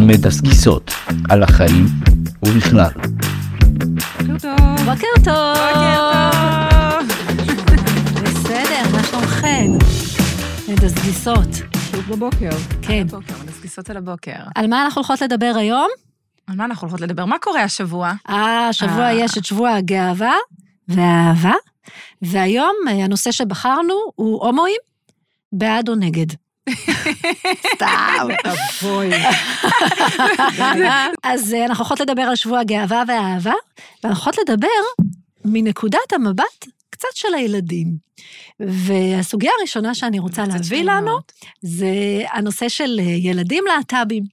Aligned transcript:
אנחנו 0.00 0.12
מדסקסות 0.12 0.90
על 1.30 1.42
החיים 1.42 1.86
ובכלל. 2.44 2.90
בוקר 4.18 4.38
טוב. 4.38 4.56
בוקר 4.84 5.06
טוב. 5.24 5.56
בסדר, 8.22 8.82
מה 8.92 9.04
שלומכן? 9.04 9.70
מדסגיסות. 10.68 11.48
שוב 11.90 12.04
בבוקר. 12.08 12.50
כן. 12.82 13.06
בבוקר, 13.06 13.34
מדסקסות 13.44 13.90
על 13.90 13.96
הבוקר. 13.96 14.36
על 14.54 14.66
מה 14.66 14.84
אנחנו 14.84 15.00
הולכות 15.00 15.20
לדבר 15.20 15.52
היום? 15.56 15.88
על 16.46 16.56
מה 16.56 16.64
אנחנו 16.64 16.88
הולכות 16.88 17.00
לדבר? 17.00 17.24
מה 17.24 17.38
קורה 17.38 17.62
השבוע? 17.62 18.12
אה, 18.28 18.68
השבוע 18.68 19.04
אה. 19.04 19.12
יש 19.12 19.38
את 19.38 19.44
שבוע 19.44 19.70
הגאווה 19.70 20.34
והאהבה, 20.88 21.54
והיום 22.22 22.74
אה, 22.88 23.04
הנושא 23.04 23.30
שבחרנו 23.32 23.94
הוא 24.14 24.46
הומואים, 24.46 24.80
בעד 25.52 25.88
או 25.88 25.94
נגד. 25.94 26.26
סתם. 27.74 28.28
אבוי. 28.44 29.10
אז 31.22 31.54
אה, 31.54 31.64
אנחנו 31.64 31.84
הולכות 31.84 32.00
לדבר 32.00 32.22
על 32.22 32.36
שבוע 32.36 32.60
הגאווה 32.60 33.02
והאהבה, 33.08 33.52
ואנחנו 34.04 34.24
הולכות 34.24 34.36
לדבר 34.38 35.04
מנקודת 35.44 36.12
המבט 36.12 36.66
קצת 36.90 37.08
של 37.14 37.34
הילדים. 37.34 38.10
והסוגיה 38.60 39.50
הראשונה 39.58 39.94
שאני 39.94 40.18
רוצה 40.18 40.46
להביא 40.46 40.84
לנו, 40.84 41.18
זה 41.62 41.88
הנושא 42.32 42.68
של 42.68 43.00
אה, 43.00 43.04
ילדים 43.04 43.64
להט"בים, 43.66 44.24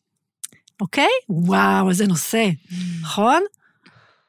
אוקיי? 0.81 1.09
וואו, 1.29 1.89
איזה 1.89 2.07
נושא, 2.07 2.49
נכון? 3.01 3.43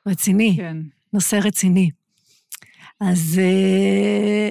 רציני, 0.07 0.55
כן. 0.57 0.77
נושא 1.13 1.37
רציני. 1.45 1.91
אז 3.01 3.41
אה, 3.43 4.51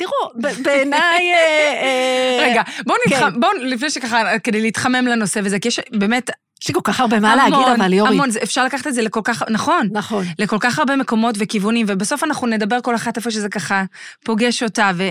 תראו, 0.00 0.52
בעיניי... 0.62 1.32
אה, 1.34 1.82
אה, 1.82 2.50
רגע, 2.50 2.62
בואו 2.86 2.98
כן. 3.04 3.14
נתחמם, 3.14 3.40
בואו, 3.40 3.52
לפני 3.60 3.90
שככה, 3.90 4.38
כדי 4.38 4.60
להתחמם 4.60 5.06
לנושא 5.06 5.40
וזה, 5.44 5.58
כי 5.58 5.68
יש 5.68 5.80
באמת 5.92 6.30
יש 6.62 6.68
לי 6.68 6.74
כל 6.74 6.80
כך 6.84 7.00
הרבה 7.00 7.20
מה 7.20 7.36
להגיד, 7.36 7.68
אבל 7.76 7.92
יורי. 7.92 8.14
המון, 8.14 8.28
אפשר 8.42 8.64
לקחת 8.64 8.86
את 8.86 8.94
זה 8.94 9.02
לכל 9.02 9.20
כך, 9.24 9.42
נכון. 9.50 9.88
נכון. 9.92 10.24
לכל 10.38 10.56
כך 10.60 10.78
הרבה 10.78 10.96
מקומות 10.96 11.34
וכיוונים, 11.38 11.86
ובסוף 11.88 12.24
אנחנו 12.24 12.46
נדבר 12.46 12.80
כל 12.80 12.94
אחת 12.94 13.16
איפה 13.16 13.30
שזה 13.30 13.48
ככה 13.48 13.84
פוגש 14.24 14.62
אותה, 14.62 14.90
ו... 14.94 15.08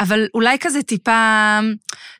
אבל 0.00 0.26
אולי 0.34 0.56
כזה 0.60 0.82
טיפה, 0.82 1.58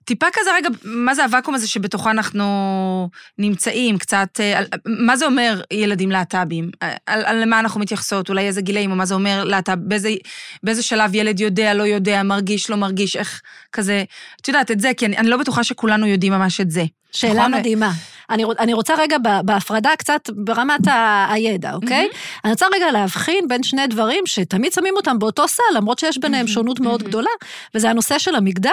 טיפה 0.04 0.26
כזה 0.32 0.50
רגע, 0.54 0.68
מה 0.84 1.14
זה 1.14 1.24
הוואקום 1.24 1.54
הזה 1.54 1.68
שבתוכו 1.68 2.10
אנחנו 2.10 3.08
נמצאים, 3.38 3.98
קצת, 3.98 4.28
אה, 4.40 4.58
על, 4.58 4.66
מה 4.86 5.16
זה 5.16 5.26
אומר 5.26 5.62
ילדים 5.72 6.10
להט"בים? 6.10 6.70
על, 6.80 7.24
על 7.24 7.42
למה 7.42 7.60
אנחנו 7.60 7.80
מתייחסות, 7.80 8.28
אולי 8.28 8.46
איזה 8.46 8.60
גילאים, 8.60 8.90
או 8.90 8.96
מה 8.96 9.04
זה 9.04 9.14
אומר 9.14 9.44
להט"ב, 9.44 9.78
באיזה, 9.88 10.14
באיזה 10.62 10.82
שלב 10.82 11.14
ילד 11.14 11.40
יודע, 11.40 11.74
לא 11.74 11.82
יודע, 11.82 12.22
מרגיש, 12.22 12.70
לא 12.70 12.76
מרגיש, 12.76 13.16
איך 13.16 13.42
כזה, 13.72 14.04
את 14.40 14.48
יודעת, 14.48 14.70
את 14.70 14.80
זה, 14.80 14.90
כי 14.96 15.06
אני, 15.06 15.16
אני 15.18 15.28
לא 15.28 15.36
בטוחה 15.36 15.64
שכולנו 15.64 16.06
יודעים 16.06 16.32
ממש 16.32 16.60
את 16.60 16.70
זה. 16.70 16.84
שאלה 17.12 17.34
נכון? 17.34 17.54
מדהימה. 17.54 17.92
אני, 18.30 18.44
אני 18.58 18.72
רוצה 18.72 18.94
רגע 18.98 19.16
בהפרדה 19.44 19.90
קצת 19.98 20.30
ברמת 20.34 20.86
ה- 20.88 21.26
הידע, 21.32 21.72
אוקיי? 21.74 22.08
אני 22.44 22.52
רוצה 22.52 22.66
רגע 22.74 22.90
להבחין 22.90 23.48
בין 23.48 23.62
שני 23.62 23.86
דברים 23.86 24.26
שתמיד 24.26 24.72
שמים 24.72 24.94
אותם 24.96 25.18
באותו 25.18 25.48
סל, 25.48 25.62
למרות 25.76 25.98
שיש 25.98 26.18
ביניהם 26.18 26.46
שונות 26.46 26.80
מאוד 26.80 27.02
גדולה, 27.02 27.30
וזה 27.74 27.90
הנושא 27.90 28.18
של 28.18 28.34
המגדר 28.34 28.70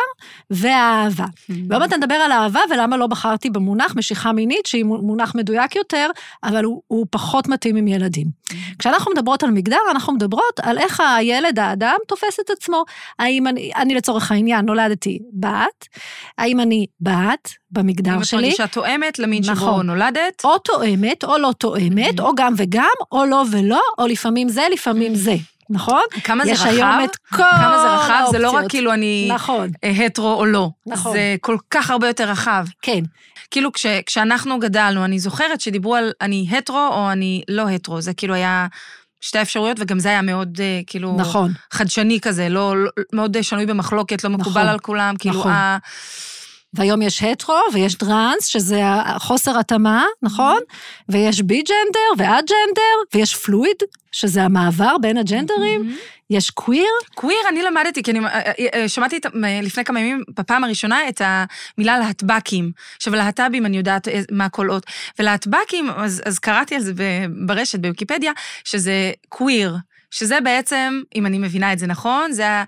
והאהבה. 0.49 1.25
ועוד 1.69 1.81
מעט 1.81 1.93
נדבר 1.93 2.15
על 2.15 2.31
אהבה 2.31 2.59
ולמה 2.71 2.97
לא 2.97 3.07
בחרתי 3.07 3.49
במונח 3.49 3.95
משיכה 3.95 4.31
מינית, 4.31 4.65
שהיא 4.65 4.83
מו- 4.83 5.01
מונח 5.01 5.35
מדויק 5.35 5.75
יותר, 5.75 6.09
אבל 6.43 6.63
הוא, 6.63 6.81
הוא 6.87 7.05
פחות 7.09 7.47
מתאים 7.47 7.75
עם 7.75 7.87
ילדים. 7.87 8.27
כשאנחנו 8.79 9.11
מדברות 9.11 9.43
על 9.43 9.51
מגדר, 9.51 9.77
אנחנו 9.91 10.13
מדברות 10.13 10.59
על 10.61 10.77
איך 10.77 11.01
הילד, 11.17 11.59
האדם, 11.59 11.95
תופס 12.07 12.39
את 12.39 12.49
עצמו. 12.49 12.83
האם 13.19 13.47
אני, 13.47 13.71
אני 13.75 13.95
לצורך 13.95 14.31
העניין 14.31 14.65
נולדתי 14.65 15.19
בת, 15.33 15.87
האם 16.37 16.59
אני 16.59 16.85
בת 17.01 17.49
במגדר 17.71 18.15
אם 18.15 18.19
את 18.19 18.25
שלי, 18.25 18.41
מרגישה 18.41 18.67
תואמת 18.67 19.19
למין 19.19 19.43
שבו 19.43 19.53
נכון. 19.53 19.87
נולדת, 19.87 20.41
או 20.43 20.57
תואמת 20.57 21.23
או 21.23 21.37
לא 21.37 21.51
תואמת, 21.57 22.19
או 22.19 22.35
גם 22.35 22.53
וגם, 22.57 22.85
או 23.11 23.25
לא 23.25 23.43
ולא, 23.51 23.81
או 23.97 24.07
לפעמים 24.07 24.49
זה, 24.49 24.63
לפעמים 24.73 25.15
זה. 25.15 25.35
נכון? 25.69 26.01
כמה 26.23 26.45
זה 26.45 26.51
יש 26.51 26.59
רחב? 26.61 26.69
היום 26.69 27.03
את 27.03 27.15
כל 27.15 27.37
כמה 27.37 27.77
זה 27.81 27.95
רחב? 27.95 28.23
זה 28.31 28.39
לא 28.39 28.47
רק 28.47 28.53
האופציות. 28.53 28.71
כאילו 28.71 28.93
אני 28.93 29.29
נכון, 29.33 29.69
אה, 29.83 30.05
הטרו 30.05 30.33
או 30.33 30.45
לא. 30.45 30.69
נכון. 30.85 31.11
זה 31.11 31.35
כל 31.41 31.57
כך 31.71 31.89
הרבה 31.89 32.07
יותר 32.07 32.29
רחב. 32.29 32.65
כן. 32.81 32.99
כאילו, 33.51 33.73
כש, 33.73 33.85
כשאנחנו 34.05 34.59
גדלנו, 34.59 35.05
אני 35.05 35.19
זוכרת 35.19 35.61
שדיברו 35.61 35.95
על 35.95 36.11
אני 36.21 36.47
הטרו 36.51 36.87
או 36.91 37.11
אני 37.11 37.41
לא 37.47 37.69
הטרו. 37.69 38.01
זה 38.01 38.13
כאילו 38.13 38.33
היה 38.33 38.67
שתי 39.21 39.41
אפשרויות, 39.41 39.77
וגם 39.79 39.99
זה 39.99 40.09
היה 40.09 40.21
מאוד, 40.21 40.57
אה, 40.61 40.81
כאילו, 40.87 41.15
נכון. 41.19 41.51
חדשני 41.71 42.19
כזה, 42.21 42.49
לא, 42.49 42.83
לא, 42.83 42.89
מאוד 43.13 43.35
אה, 43.35 43.43
שנוי 43.43 43.65
במחלוקת, 43.65 44.23
לא 44.23 44.29
מקובל 44.29 44.49
נכון. 44.49 44.67
על 44.67 44.79
כולם, 44.79 45.15
כאילו, 45.19 45.39
נכון. 45.39 45.51
אה, 45.51 45.77
והיום 46.73 47.01
יש 47.01 47.23
הטרו 47.23 47.55
ויש 47.73 47.95
טרנס, 47.95 48.45
שזה 48.45 48.81
החוסר 48.85 49.59
התאמה, 49.59 50.05
נכון? 50.21 50.59
ויש 51.09 51.41
בי 51.41 51.61
ג'נדר 51.61 52.23
ואג'נדר, 52.23 53.15
ויש 53.15 53.35
פלואיד, 53.35 53.77
שזה 54.11 54.43
המעבר 54.43 54.97
בין 55.01 55.17
הג'נדרים, 55.17 55.95
יש 56.29 56.49
קוויר, 56.49 56.89
קוויר 57.15 57.37
אני 57.49 57.63
למדתי, 57.63 58.03
כי 58.03 58.11
אני 58.11 58.19
אה, 58.19 58.25
אה, 58.33 58.51
אה, 58.73 58.89
שמעתי 58.89 59.19
לפני 59.63 59.83
כמה 59.83 59.99
ימים, 59.99 60.23
בפעם 60.37 60.63
הראשונה, 60.63 61.09
את 61.09 61.21
המילה 61.25 61.99
להטבקים. 61.99 62.71
עכשיו, 62.95 63.15
להט"בים, 63.15 63.65
אני 63.65 63.77
יודעת 63.77 64.07
מה 64.31 64.45
הכל 64.45 64.69
אות. 64.69 64.85
ולהטבקים, 65.19 65.89
אז, 65.89 66.21
אז 66.25 66.39
קראתי 66.39 66.75
על 66.75 66.81
זה 66.81 66.93
ברשת, 67.45 67.79
בוויקיפדיה, 67.79 68.31
שזה 68.63 69.11
קוויר, 69.29 69.75
שזה 70.11 70.41
בעצם, 70.41 71.01
אם 71.15 71.25
אני 71.25 71.37
מבינה 71.37 71.73
את 71.73 71.79
זה 71.79 71.87
נכון, 71.87 72.31
זה 72.31 72.49
ה... 72.49 72.63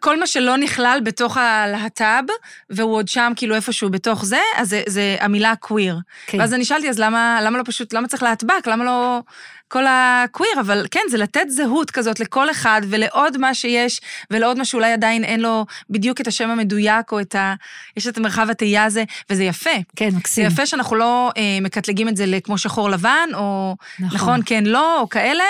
כל 0.00 0.20
מה 0.20 0.26
שלא 0.26 0.56
נכלל 0.56 1.00
בתוך 1.04 1.36
הלהט"ב, 1.36 2.24
והוא 2.70 2.94
עוד 2.94 3.08
שם 3.08 3.32
כאילו 3.36 3.54
איפשהו 3.54 3.90
בתוך 3.90 4.24
זה, 4.24 4.40
אז 4.56 4.68
זה, 4.68 4.82
זה 4.86 5.16
המילה 5.20 5.56
קוויר. 5.56 5.98
כן. 6.26 6.40
ואז 6.40 6.54
אני 6.54 6.64
שאלתי, 6.64 6.88
אז 6.88 6.98
למה, 6.98 7.38
למה 7.42 7.58
לא 7.58 7.62
פשוט, 7.66 7.92
למה 7.92 8.08
צריך 8.08 8.22
להטבק? 8.22 8.66
למה 8.66 8.84
לא 8.84 9.20
כל 9.68 9.84
הקוויר? 9.88 10.60
אבל 10.60 10.86
כן, 10.90 11.00
זה 11.10 11.18
לתת 11.18 11.44
זהות 11.48 11.90
כזאת 11.90 12.20
לכל 12.20 12.50
אחד 12.50 12.80
ולעוד 12.88 13.38
מה 13.38 13.54
שיש, 13.54 14.00
ולעוד 14.30 14.58
מה 14.58 14.64
שאולי 14.64 14.92
עדיין 14.92 15.24
אין 15.24 15.40
לו 15.40 15.66
בדיוק 15.90 16.20
את 16.20 16.26
השם 16.26 16.50
המדויק, 16.50 17.12
או 17.12 17.20
את 17.20 17.34
ה... 17.34 17.54
יש 17.96 18.06
את 18.06 18.16
המרחב 18.18 18.50
התהייה 18.50 18.84
הזה, 18.84 19.04
וזה 19.30 19.44
יפה. 19.44 19.70
כן, 19.96 20.10
זה 20.10 20.16
מקסים. 20.16 20.46
יפה 20.46 20.66
שאנחנו 20.66 20.96
לא 20.96 21.30
אה, 21.36 21.58
מקטלגים 21.62 22.08
את 22.08 22.16
זה 22.16 22.26
לכמו 22.26 22.58
שחור 22.58 22.90
לבן, 22.90 23.28
או 23.34 23.76
נכון. 23.98 24.16
נכון, 24.16 24.40
כן, 24.46 24.64
לא, 24.66 25.00
או 25.00 25.08
כאלה, 25.08 25.44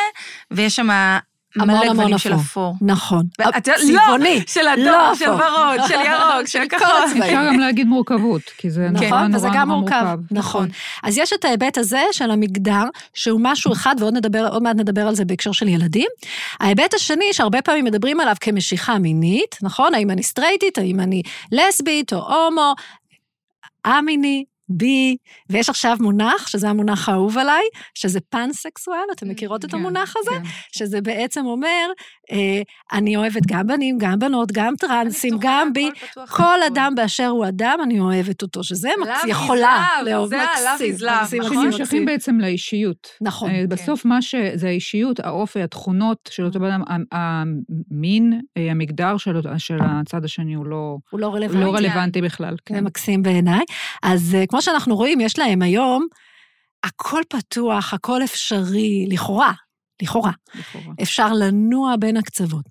ויש 0.50 0.76
שם 0.76 0.88
המון 1.56 1.88
המון 1.88 2.18
של 2.18 2.34
אפור. 2.34 2.40
אפור. 2.42 2.74
נכון. 2.80 3.26
ואת 3.38 3.66
יודעת- 3.66 3.80
צבעוני. 3.80 4.34
לא, 4.34 4.40
של 4.46 4.68
אדום, 4.68 4.84
לא 4.84 5.14
של. 5.14 5.30
ורוד, 5.30 5.88
של 5.88 5.94
ירוק, 5.94 6.46
של 6.46 6.62
כחול. 6.70 6.86
אפשר 7.22 7.46
גם 7.46 7.58
להגיד 7.58 7.86
מורכבות, 7.86 8.42
כי 8.58 8.70
זה 8.70 8.88
נורא 8.90 9.06
נכון, 9.06 9.18
נורא 9.18 9.36
וזה 9.36 9.48
גם 9.54 9.68
נורא 9.68 9.80
מורכב. 9.80 10.18
נכון. 10.30 10.68
אז 11.02 11.18
יש 11.18 11.32
את 11.32 11.44
ההיבט 11.44 11.78
הזה 11.78 12.00
של 12.12 12.30
המגדר, 12.30 12.82
שהוא 13.14 13.40
משהו 13.42 13.72
אחד, 13.72 13.94
ועוד 14.00 14.14
מעט 14.62 14.76
נדבר 14.76 15.08
על 15.08 15.14
זה 15.14 15.24
בהקשר 15.24 15.52
של 15.52 15.68
ילדים. 15.68 16.08
ההיבט 16.60 16.94
השני, 16.94 17.24
שהרבה 17.32 17.62
פעמים 17.62 17.84
מדברים 17.84 18.20
עליו 18.20 18.34
כמשיכה 18.40 18.98
מינית, 18.98 19.56
נכון? 19.62 19.94
האם 19.94 20.10
אני 20.10 20.22
סטרייטית, 20.22 20.78
האם 20.78 21.00
אני 21.00 21.22
לסבית 21.52 22.12
או 22.12 22.18
הומו, 22.34 22.74
א-מיני, 23.84 24.44
בי, 24.68 25.16
ויש 25.50 25.68
עכשיו 25.68 25.96
מונח, 26.00 26.46
שזה 26.46 26.68
המונח 26.68 27.08
האהוב 27.08 27.38
עליי, 27.38 27.62
שזה 27.94 28.20
פאנסקסואל, 28.20 29.04
אתם 29.12 29.28
מכירות 29.28 29.64
את 29.64 29.70
כן, 29.70 29.76
המונח 29.76 30.14
הזה? 30.16 30.30
כן. 30.30 30.42
שזה 30.72 31.00
בעצם 31.00 31.46
אומר, 31.46 31.90
אני 32.92 33.16
אוהבת 33.16 33.42
גם 33.46 33.66
בנים, 33.66 33.98
גם 33.98 34.18
בנות, 34.18 34.52
גם 34.52 34.74
טרנסים, 34.78 35.36
גם 35.40 35.72
בי, 35.72 35.90
כל 36.28 36.62
אדם 36.66 36.92
באשר 36.96 37.26
הוא 37.26 37.48
אדם, 37.48 37.78
אני 37.82 38.00
אוהבת 38.00 38.42
אותו, 38.42 38.64
שזה 38.64 38.88
יכולה 39.26 39.86
לאהוב 40.04 40.28
זה 40.28 40.36
מקסים, 40.36 40.94
נכון? 41.40 41.66
מקסים, 41.66 41.72
שנמשכים. 41.72 42.06
בעצם 42.06 42.40
לאישיות. 42.40 43.08
נכון. 43.20 43.50
אה, 43.50 43.64
בסוף 43.68 44.04
מה 44.04 44.22
שזה 44.22 44.68
האישיות, 44.68 45.20
האופי, 45.20 45.62
התכונות 45.62 46.28
של 46.32 46.44
אותו 46.44 46.60
בן 46.60 46.70
אדם, 46.70 46.82
המין, 47.12 48.40
אה, 48.56 48.70
המגדר 48.70 49.16
של 49.16 49.78
הצד 49.80 50.24
השני 50.24 50.54
הוא 50.54 50.66
לא 50.66 50.96
הוא 51.10 51.20
לא 51.20 51.26
הוא 51.26 51.34
רלוונטי. 51.34 51.64
לא 51.64 51.74
רלוונטי 51.74 52.22
בכלל. 52.22 52.50
זה 52.50 52.56
כן. 52.66 52.84
מקסים 52.84 53.22
בעיניי. 53.22 53.64
אז 54.02 54.34
אה, 54.34 54.46
כמו 54.46 54.62
שאנחנו 54.62 54.96
רואים, 54.96 55.20
יש 55.20 55.38
להם 55.38 55.62
היום, 55.62 56.06
הכל 56.84 57.20
פתוח, 57.28 57.94
הכל 57.94 58.24
אפשרי, 58.24 59.06
לכאורה, 59.10 59.52
לכאורה. 60.02 60.32
לכאורה. 60.54 60.94
אפשר 61.02 61.32
לנוע 61.32 61.96
בין 61.96 62.16
הקצוות. 62.16 62.64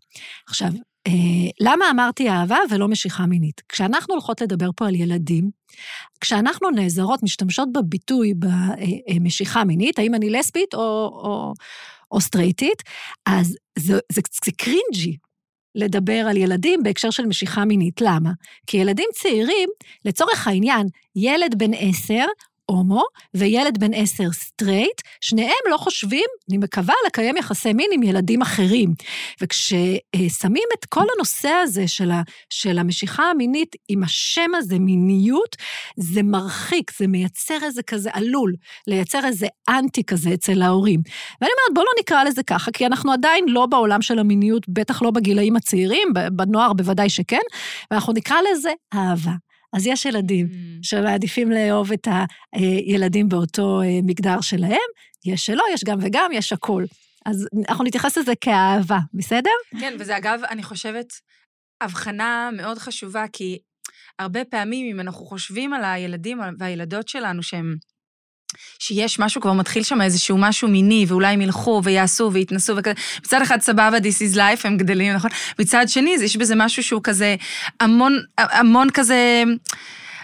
עכשיו, 0.48 0.70
אה, 1.08 1.50
למה 1.60 1.86
אמרתי 1.92 2.30
אהבה 2.30 2.58
ולא 2.70 2.88
משיכה 2.88 3.26
מינית? 3.26 3.62
כשאנחנו 3.70 4.14
הולכות 4.14 4.42
לדבר 4.42 4.70
פה 4.76 4.88
על 4.88 4.96
ילדים, 4.96 5.50
כשאנחנו 6.22 6.70
נעזרות, 6.70 7.24
משתמשות 7.24 7.70
בביטוי 7.74 8.34
במשיכה 9.16 9.64
מינית, 9.64 10.00
האם 10.00 10.16
אני 10.16 10.30
לסבית 10.30 10.74
או, 10.74 10.80
או, 10.80 11.54
או 12.12 12.22
סטרייטית, 12.22 12.84
אז 13.26 13.58
זה, 13.80 14.00
זה, 14.12 14.22
זה 14.46 14.52
cringy. 14.58 15.18
לדבר 15.76 16.26
על 16.30 16.38
ילדים 16.38 16.84
בהקשר 16.84 17.10
של 17.10 17.26
משיכה 17.26 17.66
מינית. 17.66 18.02
למה? 18.02 18.32
כי 18.68 18.78
ילדים 18.78 19.06
צעירים, 19.14 19.70
לצורך 20.06 20.48
העניין, 20.48 20.88
ילד 21.16 21.56
בן 21.58 21.72
עשר, 21.74 22.26
הומו 22.72 23.04
וילד 23.34 23.78
בן 23.78 23.94
עשר 23.94 24.32
סטרייט, 24.32 25.02
שניהם 25.22 25.64
לא 25.72 25.78
חושבים, 25.78 26.26
אני 26.50 26.58
מקווה, 26.58 26.94
לקיים 27.08 27.38
יחסי 27.38 27.74
מין 27.74 27.90
עם 27.94 28.04
ילדים 28.04 28.42
אחרים. 28.42 28.94
וכששמים 29.42 30.64
את 30.80 30.86
כל 30.86 31.06
הנושא 31.16 31.50
הזה 31.50 31.88
של, 31.88 32.12
ה, 32.12 32.22
של 32.50 32.80
המשיכה 32.80 33.24
המינית 33.24 33.76
עם 33.90 34.04
השם 34.04 34.52
הזה, 34.56 34.80
מיניות, 34.80 35.56
זה 35.98 36.24
מרחיק, 36.24 36.92
זה 37.00 37.08
מייצר 37.08 37.58
איזה 37.64 37.84
כזה 37.84 38.10
עלול, 38.14 38.54
לייצר 38.88 39.26
איזה 39.26 39.48
אנטי 39.70 40.04
כזה 40.04 40.34
אצל 40.34 40.62
ההורים. 40.62 41.02
ואני 41.42 41.52
אומרת, 41.52 41.74
בואו 41.74 41.86
לא 41.86 41.92
נקרא 42.00 42.24
לזה 42.24 42.44
ככה, 42.44 42.72
כי 42.72 42.86
אנחנו 42.86 43.12
עדיין 43.12 43.46
לא 43.48 43.66
בעולם 43.66 44.02
של 44.02 44.20
המיניות, 44.20 44.64
בטח 44.70 45.02
לא 45.02 45.12
בגילאים 45.12 45.56
הצעירים, 45.56 46.08
בנוער 46.32 46.74
בוודאי 46.74 47.10
שכן, 47.10 47.38
ואנחנו 47.92 48.14
נקרא 48.14 48.38
לזה 48.52 48.72
אהבה. 48.94 49.47
אז 49.74 49.88
יש 49.88 50.06
ילדים 50.06 50.48
mm. 50.48 50.54
שמעדיפים 50.82 51.52
לאהוב 51.52 51.92
את 51.92 52.08
הילדים 52.54 53.30
באותו 53.30 53.82
אה, 53.82 54.00
מגדר 54.04 54.42
שלהם, 54.42 54.90
יש 55.26 55.46
שלא, 55.46 55.64
יש 55.74 55.84
גם 55.84 55.98
וגם, 56.02 56.32
יש 56.34 56.54
הכול. 56.54 56.86
אז 57.26 57.48
אנחנו 57.70 57.84
נתייחס 57.84 58.18
לזה 58.18 58.34
כאהבה, 58.42 59.00
בסדר? 59.14 59.50
כן, 59.80 59.96
וזה 60.00 60.18
אגב, 60.18 60.40
אני 60.50 60.64
חושבת, 60.64 61.06
הבחנה 61.82 62.50
מאוד 62.54 62.78
חשובה, 62.78 63.26
כי 63.34 63.58
הרבה 64.20 64.46
פעמים, 64.46 64.92
אם 64.92 65.00
אנחנו 65.00 65.26
חושבים 65.26 65.74
על 65.74 65.84
הילדים 65.84 66.40
והילדות 66.60 67.08
שלנו 67.08 67.44
שהם... 67.44 67.76
שיש 68.80 69.20
משהו, 69.20 69.42
כבר 69.42 69.54
מתחיל 69.54 69.84
שם 69.84 70.02
איזשהו 70.02 70.38
משהו 70.38 70.68
מיני, 70.68 71.06
ואולי 71.08 71.34
הם 71.34 71.42
ילכו 71.42 71.82
ויעשו 71.84 72.30
ויתנסו 72.34 72.76
וכזה. 72.78 72.94
מצד 73.20 73.42
אחד 73.42 73.62
סבבה, 73.62 73.98
This 73.98 74.34
is 74.34 74.36
life, 74.36 74.62
הם 74.64 74.78
גדלים, 74.78 75.14
נכון? 75.14 75.32
מצד 75.60 75.90
שני, 75.90 76.16
יש 76.22 76.38
בזה 76.38 76.56
משהו 76.56 76.84
שהוא 76.84 77.02
כזה 77.04 77.36
המון, 77.80 78.20
המון 78.38 78.90
כזה... 78.94 79.44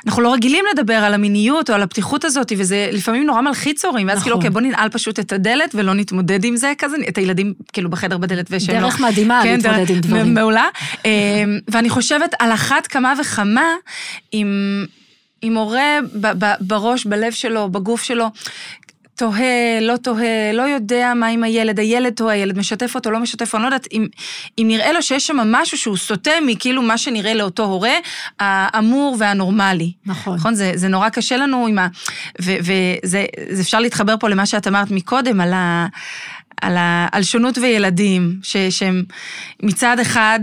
אנחנו 0.05 0.21
לא 0.21 0.33
רגילים 0.33 0.65
לדבר 0.73 0.93
על 0.93 1.13
המיניות 1.13 1.69
או 1.69 1.75
על 1.75 1.81
הפתיחות 1.81 2.25
הזאת, 2.25 2.51
וזה 2.57 2.89
לפעמים 2.91 3.25
נורא 3.25 3.41
מלחיץ 3.41 3.85
הורים, 3.85 4.07
ואז 4.07 4.21
כאילו, 4.21 4.37
נכון. 4.37 4.41
כאילו, 4.41 4.59
אוקיי, 4.59 4.69
בוא 4.69 4.77
ננעל 4.77 4.89
פשוט 4.89 5.19
את 5.19 5.31
הדלת 5.31 5.75
ולא 5.75 5.93
נתמודד 5.93 6.43
עם 6.43 6.55
זה 6.55 6.73
כזה, 6.77 6.95
את 7.09 7.17
הילדים 7.17 7.53
כאילו 7.73 7.89
בחדר 7.89 8.17
בדלת 8.17 8.47
ושהם 8.49 8.75
לא... 8.75 8.81
דרך 8.81 8.99
מדהימה 8.99 9.39
כן, 9.43 9.57
להתמודד 9.57 9.89
עם 9.89 9.99
דברים. 9.99 10.33
מעולה. 10.33 10.65
אמ, 11.05 11.11
ואני 11.67 11.89
חושבת 11.89 12.33
על 12.39 12.51
אחת 12.51 12.87
כמה 12.87 13.13
וכמה, 13.21 13.65
אם... 14.33 14.85
אם 15.43 15.57
הורה 15.57 15.99
בראש, 16.59 17.05
בלב 17.05 17.31
שלו, 17.31 17.69
בגוף 17.69 18.03
שלו, 18.03 18.29
תוהה, 19.15 19.79
לא 19.81 19.97
תוהה, 19.97 20.51
לא 20.53 20.61
יודע 20.61 21.13
מה 21.15 21.27
עם 21.27 21.43
הילד, 21.43 21.79
הילד 21.79 22.13
תוהה, 22.13 22.35
הילד 22.35 22.57
משתף 22.57 22.95
אותו, 22.95 23.11
לא 23.11 23.19
משתף, 23.19 23.55
אני 23.55 23.61
לא 23.61 23.67
יודעת, 23.67 23.87
אם, 23.91 24.07
אם 24.57 24.65
נראה 24.67 24.93
לו 24.93 25.01
שיש 25.01 25.27
שם 25.27 25.37
משהו 25.37 25.77
שהוא 25.77 25.97
סוטה 25.97 26.31
מכאילו 26.45 26.81
מה 26.81 26.97
שנראה 26.97 27.33
לאותו 27.33 27.63
הורה, 27.63 27.93
האמור 28.39 29.15
והנורמלי. 29.19 29.91
נכון. 30.05 30.35
נכון? 30.35 30.55
זה, 30.55 30.71
זה 30.75 30.87
נורא 30.87 31.09
קשה 31.09 31.37
לנו 31.37 31.67
עם 31.67 31.79
ה... 31.79 31.87
וזה 32.39 33.25
אפשר 33.61 33.79
להתחבר 33.79 34.15
פה 34.19 34.29
למה 34.29 34.45
שאת 34.45 34.67
אמרת 34.67 34.91
מקודם, 34.91 35.41
על 35.41 35.53
ה... 35.53 35.87
על, 36.61 36.77
ה, 36.77 37.07
על 37.11 37.23
שונות 37.23 37.57
וילדים, 37.57 38.39
ש, 38.43 38.57
שהם 38.57 39.03
מצד 39.63 39.99
אחד, 39.99 40.39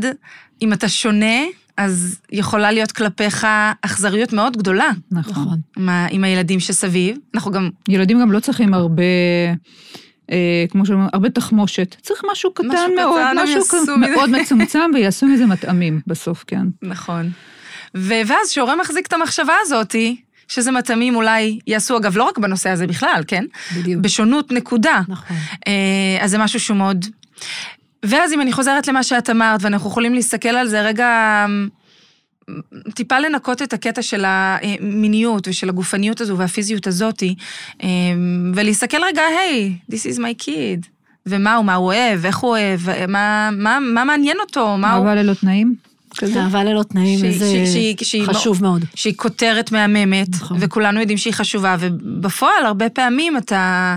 אם 0.62 0.72
אתה 0.72 0.88
שונה, 0.88 1.36
אז 1.80 2.20
יכולה 2.32 2.72
להיות 2.72 2.92
כלפיך 2.92 3.46
אכזריות 3.82 4.32
מאוד 4.32 4.56
גדולה. 4.56 4.90
נכון. 5.10 5.58
עם, 5.76 5.88
ה, 5.88 6.06
עם 6.10 6.24
הילדים 6.24 6.60
שסביב. 6.60 7.16
אנחנו 7.34 7.50
גם... 7.50 7.70
ילדים 7.88 8.20
גם 8.20 8.32
לא 8.32 8.40
צריכים 8.40 8.74
הרבה... 8.74 9.02
אה, 10.30 10.64
כמו 10.70 10.86
שאומרים, 10.86 11.08
הרבה 11.12 11.30
תחמושת. 11.30 11.96
צריך 12.02 12.22
משהו 12.32 12.54
קטן 12.54 12.68
משהו 12.68 12.94
מאוד, 12.96 13.20
קטן, 13.20 13.42
משהו 13.42 13.64
קטן, 13.68 14.00
מאוד 14.00 14.30
מצומצם, 14.30 14.90
ויעשו 14.94 15.26
מזה 15.26 15.46
מטעמים 15.46 16.00
בסוף, 16.06 16.44
כן. 16.46 16.66
נכון. 16.82 17.30
ו- 17.96 18.20
ואז 18.26 18.50
כשהורה 18.50 18.76
מחזיק 18.76 19.06
את 19.06 19.12
המחשבה 19.12 19.54
הזאתי, 19.62 20.16
שזה 20.48 20.72
מטעמים 20.72 21.16
אולי 21.16 21.58
יעשו, 21.66 21.96
אגב, 21.96 22.16
לא 22.16 22.22
רק 22.22 22.38
בנושא 22.38 22.70
הזה 22.70 22.86
בכלל, 22.86 23.22
כן? 23.26 23.44
בדיוק. 23.76 24.02
בשונות, 24.02 24.52
נקודה. 24.52 25.00
נכון. 25.08 25.36
אה, 25.66 26.18
אז 26.20 26.30
זה 26.30 26.38
משהו 26.38 26.60
שהוא 26.60 26.76
מאוד 26.76 27.06
ואז 28.02 28.32
אם 28.32 28.40
אני 28.40 28.52
חוזרת 28.52 28.88
למה 28.88 29.02
שאת 29.02 29.30
אמרת, 29.30 29.60
ואנחנו 29.62 29.90
יכולים 29.90 30.14
להסתכל 30.14 30.48
על 30.48 30.68
זה 30.68 30.80
רגע, 30.82 31.46
טיפה 32.94 33.18
לנקות 33.18 33.62
את 33.62 33.72
הקטע 33.72 34.02
של 34.02 34.24
המיניות 34.26 35.48
ושל 35.48 35.68
הגופניות 35.68 36.20
הזו 36.20 36.38
והפיזיות 36.38 36.86
הזאתי, 36.86 37.34
ולהסתכל 38.54 39.04
רגע, 39.04 39.22
היי, 39.22 39.76
hey, 39.88 39.92
this 39.92 40.14
is 40.14 40.18
my 40.18 40.44
kid. 40.44 40.86
ומה 41.26 41.54
הוא, 41.54 41.64
מה 41.64 41.74
הוא 41.74 41.86
אוהב, 41.86 42.26
איך 42.26 42.36
הוא 42.36 42.50
אוהב, 42.50 42.80
מה, 43.08 43.50
מה, 43.52 43.78
מה 43.80 44.04
מעניין 44.04 44.36
אותו, 44.40 44.76
מה 44.76 44.92
הוא... 44.92 44.98
אהבה 44.98 45.22
ללא 45.22 45.34
תנאים? 45.34 45.74
אהבה 46.36 46.64
ללא 46.64 46.82
תנאים, 46.82 47.18
זה 47.32 47.46
חשוב 48.24 48.62
מאוד. 48.62 48.84
שהיא 48.94 49.14
כותרת 49.16 49.72
מהממת, 49.72 50.28
נכון. 50.30 50.56
וכולנו 50.60 51.00
יודעים 51.00 51.18
שהיא 51.18 51.34
חשובה, 51.34 51.76
ובפועל 51.80 52.66
הרבה 52.66 52.88
פעמים 52.88 53.36
אתה 53.36 53.96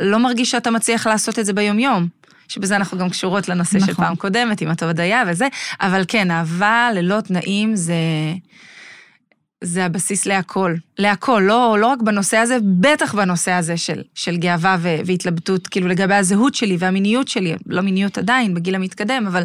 לא 0.00 0.18
מרגיש 0.18 0.50
שאתה 0.50 0.70
מצליח 0.70 1.06
לעשות 1.06 1.38
את 1.38 1.46
זה 1.46 1.52
ביומיום. 1.52 2.08
שבזה 2.48 2.76
אנחנו 2.76 2.98
גם 2.98 3.10
קשורות 3.10 3.48
לנושא 3.48 3.76
נכון. 3.76 3.88
של 3.88 3.94
פעם 3.94 4.16
קודמת, 4.16 4.60
עם 4.60 4.68
הטודיה 4.68 5.22
וזה, 5.26 5.48
אבל 5.80 6.04
כן, 6.08 6.30
אהבה 6.30 6.88
ללא 6.94 7.20
תנאים 7.20 7.76
זה... 7.76 7.94
זה 9.64 9.84
הבסיס 9.84 10.26
להכל, 10.26 10.74
להכל, 10.98 11.42
לא, 11.46 11.76
לא 11.80 11.86
רק 11.86 12.02
בנושא 12.02 12.36
הזה, 12.36 12.58
בטח 12.80 13.14
בנושא 13.14 13.52
הזה 13.52 13.76
של, 13.76 14.02
של 14.14 14.36
גאווה 14.36 14.76
והתלבטות, 14.80 15.66
כאילו 15.66 15.88
לגבי 15.88 16.14
הזהות 16.14 16.54
שלי 16.54 16.76
והמיניות 16.78 17.28
שלי, 17.28 17.56
לא 17.66 17.80
מיניות 17.80 18.18
עדיין, 18.18 18.54
בגיל 18.54 18.74
המתקדם, 18.74 19.24
אבל 19.26 19.44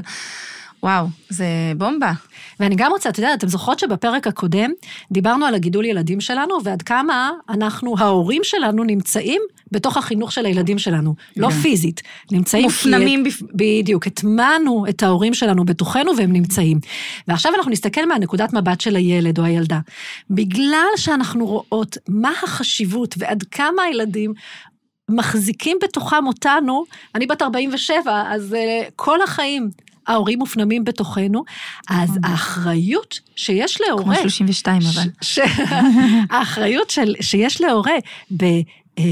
וואו, 0.83 1.07
זה 1.29 1.45
בומבה. 1.77 2.11
ואני 2.59 2.75
גם 2.75 2.91
רוצה, 2.91 3.09
את 3.09 3.17
יודעת, 3.17 3.39
אתם 3.39 3.47
זוכרות 3.47 3.79
שבפרק 3.79 4.27
הקודם 4.27 4.71
דיברנו 5.11 5.45
על 5.45 5.55
הגידול 5.55 5.85
ילדים 5.85 6.21
שלנו, 6.21 6.63
ועד 6.63 6.81
כמה 6.81 7.31
אנחנו, 7.49 7.95
ההורים 7.97 8.41
שלנו, 8.43 8.83
נמצאים 8.83 9.41
בתוך 9.71 9.97
החינוך 9.97 10.31
של 10.31 10.45
הילדים 10.45 10.79
שלנו. 10.79 11.15
כן. 11.15 11.41
לא 11.41 11.49
פיזית, 11.49 12.01
נמצאים... 12.31 12.63
מופנמים. 12.63 13.23
בפ... 13.23 13.41
בדיוק, 13.53 14.07
הטמענו 14.07 14.85
את 14.89 15.03
ההורים 15.03 15.33
שלנו 15.33 15.65
בתוכנו 15.65 16.17
והם 16.17 16.33
נמצאים. 16.33 16.79
ועכשיו 17.27 17.51
אנחנו 17.55 17.71
נסתכל 17.71 18.05
מהנקודת 18.05 18.53
מבט 18.53 18.81
של 18.81 18.95
הילד 18.95 19.39
או 19.39 19.43
הילדה. 19.43 19.79
בגלל 20.29 20.87
שאנחנו 20.95 21.45
רואות 21.45 21.97
מה 22.07 22.31
החשיבות 22.43 23.15
ועד 23.17 23.43
כמה 23.43 23.83
הילדים 23.83 24.33
מחזיקים 25.09 25.77
בתוכם 25.83 26.27
אותנו, 26.27 26.83
אני 27.15 27.25
בת 27.25 27.41
47, 27.41 28.23
אז 28.27 28.53
uh, 28.53 28.91
כל 28.95 29.21
החיים 29.21 29.69
ההורים 30.07 30.39
מופנמים 30.39 30.83
בתוכנו, 30.83 31.43
אז 31.89 32.09
אוקיי. 32.09 32.31
האחריות 32.31 33.19
שיש 33.35 33.81
להורה... 33.81 34.15
כמו 34.15 34.15
32 34.15 34.81
אבל. 34.81 35.09
האחריות 36.37 36.89
של, 36.89 37.15
שיש 37.21 37.61
להורה 37.61 37.95
ב... 38.37 38.43
אה, 38.99 39.03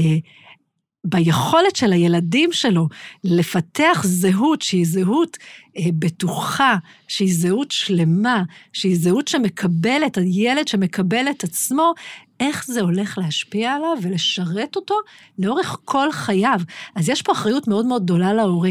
ביכולת 1.04 1.76
של 1.76 1.92
הילדים 1.92 2.52
שלו 2.52 2.88
לפתח 3.24 4.02
זהות 4.04 4.62
שהיא 4.62 4.86
זהות 4.86 5.36
אה, 5.76 5.82
בטוחה, 5.98 6.76
שהיא 7.08 7.34
זהות 7.34 7.70
שלמה, 7.70 8.42
שהיא 8.72 8.96
זהות 8.96 9.28
שמקבלת, 9.28 10.18
הילד 10.18 10.68
שמקבל 10.68 11.26
את 11.30 11.44
עצמו, 11.44 11.92
איך 12.40 12.64
זה 12.66 12.80
הולך 12.80 13.18
להשפיע 13.18 13.72
עליו 13.72 13.96
ולשרת 14.02 14.76
אותו 14.76 14.94
לאורך 15.38 15.76
כל 15.84 16.12
חייו. 16.12 16.60
אז 16.94 17.08
יש 17.08 17.22
פה 17.22 17.32
אחריות 17.32 17.68
מאוד 17.68 17.86
מאוד 17.86 18.04
גדולה 18.04 18.32
להורה. 18.32 18.70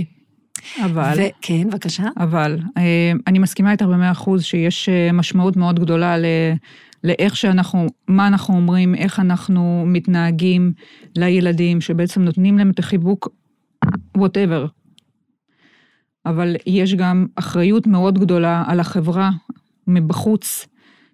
אבל... 0.85 1.13
ו- 1.17 1.29
כן, 1.41 1.69
בבקשה. 1.69 2.03
אבל, 2.17 2.59
אה, 2.77 3.11
אני 3.27 3.39
מסכימה 3.39 3.71
איתך 3.71 3.85
במאה 3.85 4.11
אחוז 4.11 4.43
שיש 4.43 4.89
אה, 4.89 5.11
משמעות 5.11 5.57
מאוד 5.57 5.79
גדולה 5.79 6.17
ל... 6.17 6.25
לאיך 7.03 7.35
שאנחנו, 7.35 7.87
מה 8.07 8.27
אנחנו 8.27 8.55
אומרים, 8.55 8.95
איך 8.95 9.19
אנחנו 9.19 9.83
מתנהגים 9.87 10.73
לילדים, 11.17 11.81
שבעצם 11.81 12.21
נותנים 12.21 12.57
להם 12.57 12.69
את 12.69 12.79
החיבוק, 12.79 13.27
whatever. 14.17 14.67
אבל 16.25 16.55
יש 16.65 16.95
גם 16.95 17.27
אחריות 17.35 17.87
מאוד 17.87 18.19
גדולה 18.19 18.63
על 18.67 18.79
החברה 18.79 19.29
מבחוץ, 19.87 20.67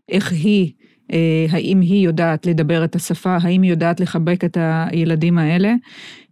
איך 0.09 0.31
היא, 0.31 0.71
אה, 1.13 1.45
האם 1.49 1.81
היא 1.81 2.05
יודעת 2.05 2.45
לדבר 2.45 2.83
את 2.83 2.95
השפה, 2.95 3.37
האם 3.41 3.61
היא 3.61 3.71
יודעת 3.71 3.99
לחבק 3.99 4.43
את 4.43 4.57
הילדים 4.59 5.37
האלה, 5.37 5.73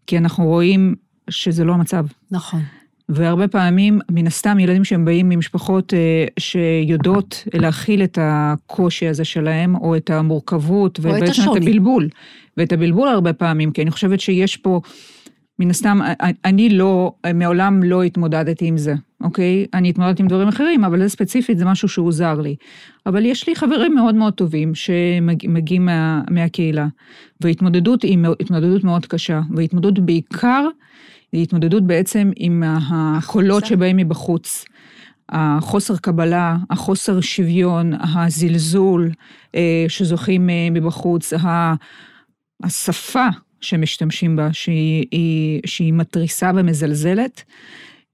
כי 0.08 0.18
אנחנו 0.18 0.46
רואים 0.46 0.96
שזה 1.30 1.64
לא 1.64 1.74
המצב. 1.74 2.06
נכון. 2.32 2.62
והרבה 3.10 3.48
פעמים, 3.48 4.00
מן 4.10 4.28
הסתם, 4.28 4.60
ילדים 4.60 4.84
שהם 4.84 5.06
באים 5.06 5.30
ממשפחות 5.30 5.94
אה, 5.94 6.26
שיודעות 6.40 7.44
להכיל 7.54 8.04
את 8.04 8.18
הקושי 8.22 9.08
הזה 9.08 9.26
שלהם, 9.26 9.76
או 9.76 9.96
את 9.96 10.10
המורכבות, 10.10 11.00
ובעצם 11.00 11.42
את, 11.42 11.58
את 11.58 11.62
הבלבול. 11.62 12.10
ואת 12.58 12.74
הבלבול 12.74 13.08
הרבה 13.08 13.34
פעמים, 13.34 13.72
כי 13.72 13.82
אני 13.82 13.92
חושבת 13.92 14.20
שיש 14.20 14.58
פה, 14.58 14.82
מן 15.60 15.70
הסתם, 15.70 16.00
אני 16.46 16.70
לא, 16.70 17.14
מעולם 17.34 17.84
לא 17.84 18.04
התמודדתי 18.04 18.66
עם 18.66 18.78
זה, 18.78 18.94
אוקיי? 19.22 19.66
אני 19.74 19.90
התמודדתי 19.90 20.22
עם 20.22 20.28
דברים 20.28 20.48
אחרים, 20.48 20.84
אבל 20.84 21.02
זה 21.02 21.10
ספציפית, 21.10 21.58
זה 21.58 21.66
משהו 21.66 21.88
שהוא 21.88 22.08
עוזר 22.08 22.42
לי. 22.42 22.56
אבל 23.06 23.26
יש 23.26 23.48
לי 23.48 23.56
חברים 23.56 23.96
מאוד 23.96 24.16
מאוד 24.16 24.34
טובים 24.34 24.76
שמגיעים 24.76 25.86
מה, 25.86 26.22
מהקהילה, 26.30 26.88
והתמודדות 27.42 28.04
היא 28.04 28.18
התמודדות 28.40 28.84
מאוד 28.84 29.06
קשה, 29.06 29.42
והתמודדות 29.56 30.00
בעיקר, 30.00 30.68
היא 31.32 31.44
התמודדות 31.44 31.84
בעצם 31.88 32.32
עם 32.36 32.64
הקולות 32.66 33.66
שבאים 33.66 33.98
מבחוץ. 33.98 34.66
החוסר 35.30 35.98
קבלה, 35.98 36.58
החוסר 36.70 37.22
שוויון, 37.22 37.94
הזלזול 37.94 39.12
אה, 39.56 39.86
שזוכים 39.88 40.50
אה, 40.50 40.68
מבחוץ, 40.72 41.34
השפה 42.64 43.28
שמשתמשים 43.62 44.36
בה, 44.36 44.54
שהיא, 44.54 45.06
היא, 45.12 45.62
שהיא 45.66 45.94
מתריסה 45.94 46.52
ומזלזלת. 46.56 47.44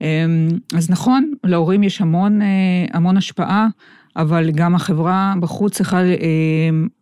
אמ, 0.02 0.48
אז 0.78 0.90
נכון, 0.90 1.34
להורים 1.44 1.84
יש 1.84 2.02
המון, 2.02 2.42
אה, 2.42 2.48
המון 2.94 3.18
השפעה, 3.18 3.68
אבל 4.16 4.52
גם 4.52 4.76
החברה 4.76 5.34
בחוץ 5.40 5.74
צריכה, 5.74 6.02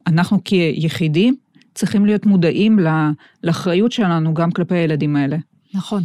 אנחנו 0.08 0.44
כיחידים, 0.44 1.36
צריכים 1.76 2.06
להיות 2.06 2.26
מודעים 2.26 2.80
לאחריות 3.44 3.92
שלנו 3.92 4.34
גם 4.34 4.52
כלפי 4.52 4.76
הילדים 4.76 5.16
האלה. 5.16 5.38
נכון. 5.74 6.04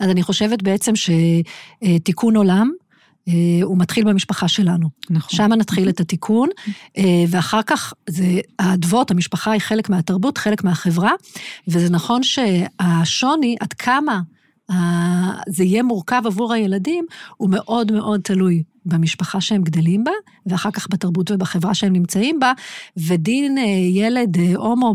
אז 0.00 0.10
אני 0.10 0.22
חושבת 0.22 0.62
בעצם 0.62 0.92
שתיקון 0.96 2.36
עולם, 2.36 2.70
אה, 3.28 3.34
הוא 3.62 3.78
מתחיל 3.78 4.04
במשפחה 4.04 4.48
שלנו. 4.48 4.88
נכון. 5.10 5.36
שם 5.36 5.52
נתחיל 5.52 5.88
את 5.88 6.00
התיקון, 6.00 6.48
אה, 6.98 7.24
ואחר 7.28 7.62
כך 7.62 7.92
זה, 8.08 8.40
האדוות, 8.58 9.10
המשפחה 9.10 9.50
היא 9.50 9.60
חלק 9.60 9.90
מהתרבות, 9.90 10.38
חלק 10.38 10.64
מהחברה, 10.64 11.12
וזה 11.68 11.90
נכון 11.90 12.22
שהשוני, 12.22 13.56
עד 13.60 13.72
כמה 13.72 14.20
זה 15.48 15.64
יהיה 15.64 15.82
מורכב 15.82 16.22
עבור 16.26 16.52
הילדים, 16.52 17.04
הוא 17.36 17.50
מאוד 17.50 17.92
מאוד 17.92 18.20
תלוי 18.20 18.62
במשפחה 18.86 19.40
שהם 19.40 19.62
גדלים 19.62 20.04
בה, 20.04 20.12
ואחר 20.46 20.70
כך 20.70 20.86
בתרבות 20.90 21.30
ובחברה 21.30 21.74
שהם 21.74 21.92
נמצאים 21.92 22.40
בה, 22.40 22.52
ודין 22.96 23.58
אה, 23.58 23.64
ילד 23.90 24.36
אה, 24.38 24.52
הומו 24.56 24.94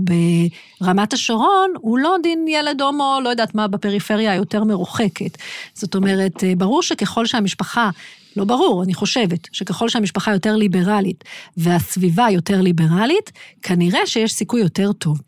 ברמת 0.82 1.13
השרון, 1.13 1.74
הוא 1.82 2.00
לא 2.00 2.15
דין 2.24 2.46
ילד 2.48 2.82
הומו, 2.82 3.20
לא 3.24 3.29
יודעת 3.29 3.56
מה, 3.56 3.67
בפריפריה 3.67 4.32
היותר 4.32 4.63
מרוחקת. 4.63 5.38
זאת 5.74 5.96
אומרת, 5.96 6.44
אה, 6.44 6.53
ברור 6.58 6.82
שככל 6.82 7.25
שהמשפחה 7.25 7.89
לא 8.38 8.44
ברור, 8.44 8.84
אני 8.84 8.94
חושבת 8.94 9.48
שככל 9.51 9.89
שהמשפחה 9.89 10.34
יותר 10.34 10.56
ליברלית 10.56 11.24
והסביבה 11.58 12.27
יותר 12.32 12.62
ליברלית, 12.62 13.32
כנראה 13.62 14.00
שיש 14.06 14.34
סיכוי 14.34 14.62
יותר 14.62 14.94
טוב. 14.94 15.22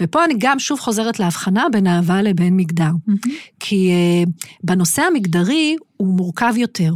ופה 0.00 0.24
אני 0.24 0.34
גם 0.38 0.58
שוב 0.58 0.80
חוזרת 0.80 1.20
להבחנה 1.20 1.64
בין 1.72 1.86
אהבה 1.86 2.22
לבין 2.22 2.56
מגדר. 2.56 2.90
Mm-hmm. 3.08 3.28
כי 3.60 3.90
uh, 3.90 4.30
בנושא 4.64 5.02
המגדרי 5.02 5.76
הוא 5.96 6.16
מורכב 6.16 6.54
יותר. 6.56 6.92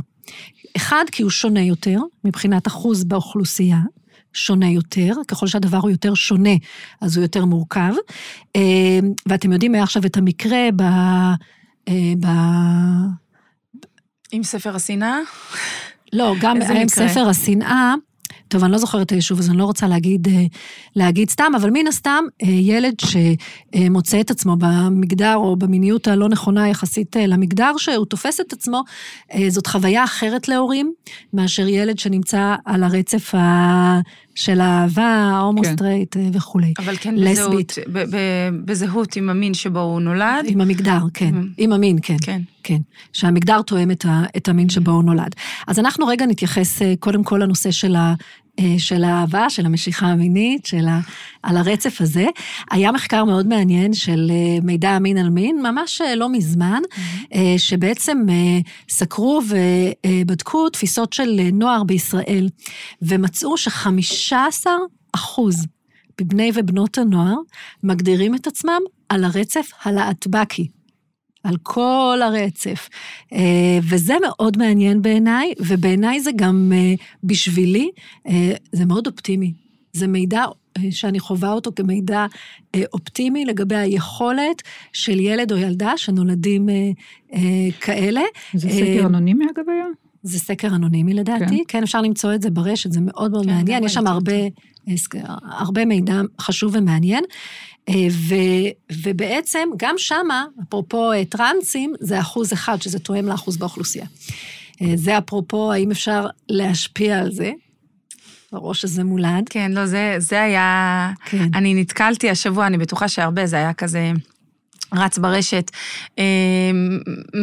אחד, 0.76 1.04
כי 1.12 1.22
הוא 1.22 1.30
שונה 1.30 1.62
יותר, 1.62 1.98
מבחינת 2.24 2.66
אחוז 2.66 3.04
באוכלוסייה, 3.04 3.80
שונה 4.32 4.70
יותר, 4.70 5.12
ככל 5.28 5.46
שהדבר 5.46 5.78
הוא 5.78 5.90
יותר 5.90 6.14
שונה, 6.14 6.54
אז 7.00 7.16
הוא 7.16 7.22
יותר 7.22 7.44
מורכב. 7.44 7.92
Uh, 8.58 8.60
ואתם 9.28 9.52
יודעים 9.52 9.74
היה 9.74 9.82
עכשיו 9.82 10.06
את 10.06 10.16
המקרה 10.16 10.68
ב... 10.76 10.82
Uh, 11.88 11.92
ב... 12.20 12.26
עם 14.32 14.42
ספר 14.42 14.76
השנאה? 14.76 15.18
לא, 16.12 16.34
גם 16.40 16.56
עם 16.62 16.88
ספר 16.88 17.28
השנאה. 17.28 17.94
טוב, 18.50 18.64
אני 18.64 18.72
לא 18.72 18.78
זוכרת 18.78 19.06
את 19.06 19.12
היישוב, 19.12 19.38
אז 19.38 19.50
אני 19.50 19.58
לא 19.58 19.64
רוצה 19.64 19.88
להגיד, 19.88 20.28
אה, 20.28 20.44
להגיד 20.96 21.30
סתם, 21.30 21.52
אבל 21.56 21.70
מן 21.70 21.86
הסתם, 21.86 22.24
אה, 22.42 22.48
ילד 22.48 22.94
שמוצא 23.00 24.20
את 24.20 24.30
עצמו 24.30 24.56
במגדר 24.58 25.34
או 25.36 25.56
במיניות 25.56 26.08
הלא 26.08 26.28
נכונה 26.28 26.68
יחסית 26.68 27.16
אה, 27.16 27.26
למגדר 27.26 27.72
שהוא 27.76 28.06
תופס 28.06 28.40
את 28.40 28.52
עצמו, 28.52 28.82
זאת 29.48 29.66
חוויה 29.66 30.04
אחרת 30.04 30.48
להורים, 30.48 30.92
מאשר 31.32 31.68
ילד 31.68 31.98
שנמצא 31.98 32.54
על 32.64 32.82
הרצף 32.82 33.34
ה... 33.34 34.00
של 34.40 34.60
אהבה, 34.60 35.38
הומו-סטרייט 35.42 36.14
כן. 36.14 36.30
וכולי. 36.32 36.72
אבל 36.78 36.96
כן 36.96 37.14
לסבית. 37.14 37.74
בזהות, 37.86 38.10
בזהות 38.64 39.16
עם 39.16 39.30
המין 39.30 39.54
שבו 39.54 39.80
הוא 39.80 40.00
נולד. 40.00 40.44
עם 40.44 40.60
המגדר, 40.60 40.98
כן. 41.14 41.26
עם, 41.26 41.48
עם 41.58 41.72
המין, 41.72 41.98
כן. 42.02 42.16
כן. 42.22 42.40
כן. 42.62 42.78
שהמגדר 43.12 43.62
תואם 43.62 43.90
את, 43.90 44.04
ה, 44.04 44.22
את 44.36 44.48
המין 44.48 44.68
שבו 44.68 44.90
הוא 44.90 45.04
נולד. 45.04 45.34
אז 45.66 45.78
אנחנו 45.78 46.06
רגע 46.06 46.26
נתייחס 46.26 46.82
קודם 47.00 47.24
כל 47.24 47.40
לנושא 47.42 47.70
של. 47.70 47.96
אה, 47.96 48.14
של 48.78 49.04
האהבה, 49.04 49.50
של 49.50 49.66
המשיכה 49.66 50.06
המינית, 50.06 50.66
של 50.66 50.88
ה, 50.88 51.00
על 51.42 51.56
הרצף 51.56 52.00
הזה. 52.00 52.26
היה 52.70 52.92
מחקר 52.92 53.24
מאוד 53.24 53.46
מעניין 53.46 53.92
של 53.92 54.30
אה, 54.30 54.58
מידע 54.62 54.98
מין 54.98 55.18
על 55.18 55.30
מין, 55.30 55.62
ממש 55.62 56.00
אה, 56.00 56.14
לא 56.14 56.28
מזמן, 56.28 56.82
mm-hmm. 56.84 57.36
שבעצם 57.58 58.26
סקרו 58.88 59.42
ובדקו 59.48 60.68
תפיסות 60.68 61.12
של 61.12 61.40
נוער 61.52 61.84
בישראל, 61.84 62.48
ומצאו 63.02 63.56
שחמישה 63.56 64.44
עשר 64.48 64.76
אחוז 65.12 65.66
מבני 66.20 66.50
ובנות 66.54 66.98
הנוער 66.98 67.36
מגדירים 67.82 68.34
את 68.34 68.46
עצמם 68.46 68.80
על 69.08 69.24
הרצף 69.24 69.70
הלהטבקי. 69.84 70.68
על 71.44 71.56
כל 71.62 72.20
הרצף. 72.22 72.88
אה, 73.32 73.78
וזה 73.82 74.14
מאוד 74.22 74.58
מעניין 74.58 75.02
בעיניי, 75.02 75.52
ובעיניי 75.66 76.20
זה 76.20 76.30
גם 76.36 76.72
אה, 76.74 76.94
בשבילי, 77.24 77.90
אה, 78.28 78.52
זה 78.72 78.86
מאוד 78.86 79.06
אופטימי. 79.06 79.52
זה 79.92 80.06
מידע 80.06 80.44
שאני 80.90 81.20
חווה 81.20 81.52
אותו 81.52 81.70
כמידע 81.76 82.26
אופטימי 82.92 83.44
לגבי 83.44 83.76
היכולת 83.76 84.62
של 84.92 85.20
ילד 85.20 85.52
או 85.52 85.56
ילדה 85.56 85.92
שנולדים 85.96 86.68
כאלה. 87.80 88.20
זה 88.54 88.68
סקר 88.68 89.06
אנונימי 89.06 89.44
אגב 89.44 89.68
היה? 89.68 89.84
זה 90.22 90.38
סקר 90.38 90.68
אנונימי 90.68 91.14
לדעתי, 91.14 91.58
כן, 91.58 91.64
כן 91.68 91.82
אפשר 91.82 92.00
למצוא 92.00 92.34
את 92.34 92.42
זה 92.42 92.50
ברשת, 92.50 92.92
זה 92.92 93.00
מאוד 93.00 93.30
מאוד 93.30 93.44
כן, 93.44 93.52
מעניין, 93.52 93.84
יש 93.84 93.94
שם 93.94 94.06
הרבה, 94.06 94.32
הרבה 95.42 95.84
מידע 95.84 96.20
חשוב 96.40 96.74
ומעניין. 96.74 97.24
אה, 97.88 97.94
ו, 98.10 98.34
ובעצם, 99.02 99.68
גם 99.76 99.94
שמה, 99.98 100.44
אפרופו 100.62 101.12
אה, 101.12 101.24
טרנסים, 101.24 101.94
זה 102.00 102.20
אחוז 102.20 102.52
אחד, 102.52 102.82
שזה 102.82 102.98
תואם 102.98 103.26
לאחוז 103.26 103.56
באוכלוסייה. 103.56 104.06
אה, 104.82 104.92
זה 104.94 105.18
אפרופו, 105.18 105.72
האם 105.72 105.90
אפשר 105.90 106.26
להשפיע 106.48 107.18
על 107.18 107.32
זה? 107.32 107.50
בראש 108.52 108.84
הזה 108.84 109.04
מולד. 109.04 109.48
כן, 109.50 109.72
לא, 109.72 109.86
זה, 109.86 110.14
זה 110.18 110.42
היה... 110.42 111.10
כן. 111.24 111.48
אני 111.54 111.74
נתקלתי 111.74 112.30
השבוע, 112.30 112.66
אני 112.66 112.78
בטוחה 112.78 113.08
שהרבה, 113.08 113.46
זה 113.46 113.56
היה 113.56 113.72
כזה... 113.72 114.12
רץ 114.94 115.18
ברשת. 115.18 115.70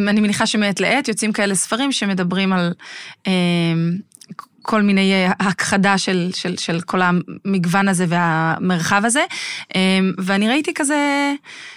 אני 0.08 0.20
מניחה 0.20 0.46
שמעת 0.46 0.80
לעת 0.80 1.08
יוצאים 1.08 1.32
כאלה 1.32 1.54
ספרים 1.54 1.92
שמדברים 1.92 2.52
על 2.52 2.72
כל 4.68 4.82
מיני 4.82 5.12
אה, 5.12 5.32
הכחדה 5.40 5.98
של, 5.98 6.30
של, 6.34 6.56
של 6.56 6.80
כל 6.80 7.00
המגוון 7.02 7.88
הזה 7.88 8.04
והמרחב 8.08 9.02
הזה. 9.04 9.24
אמ, 9.74 10.12
ואני 10.18 10.48
ראיתי 10.48 10.74
כזה, 10.74 11.32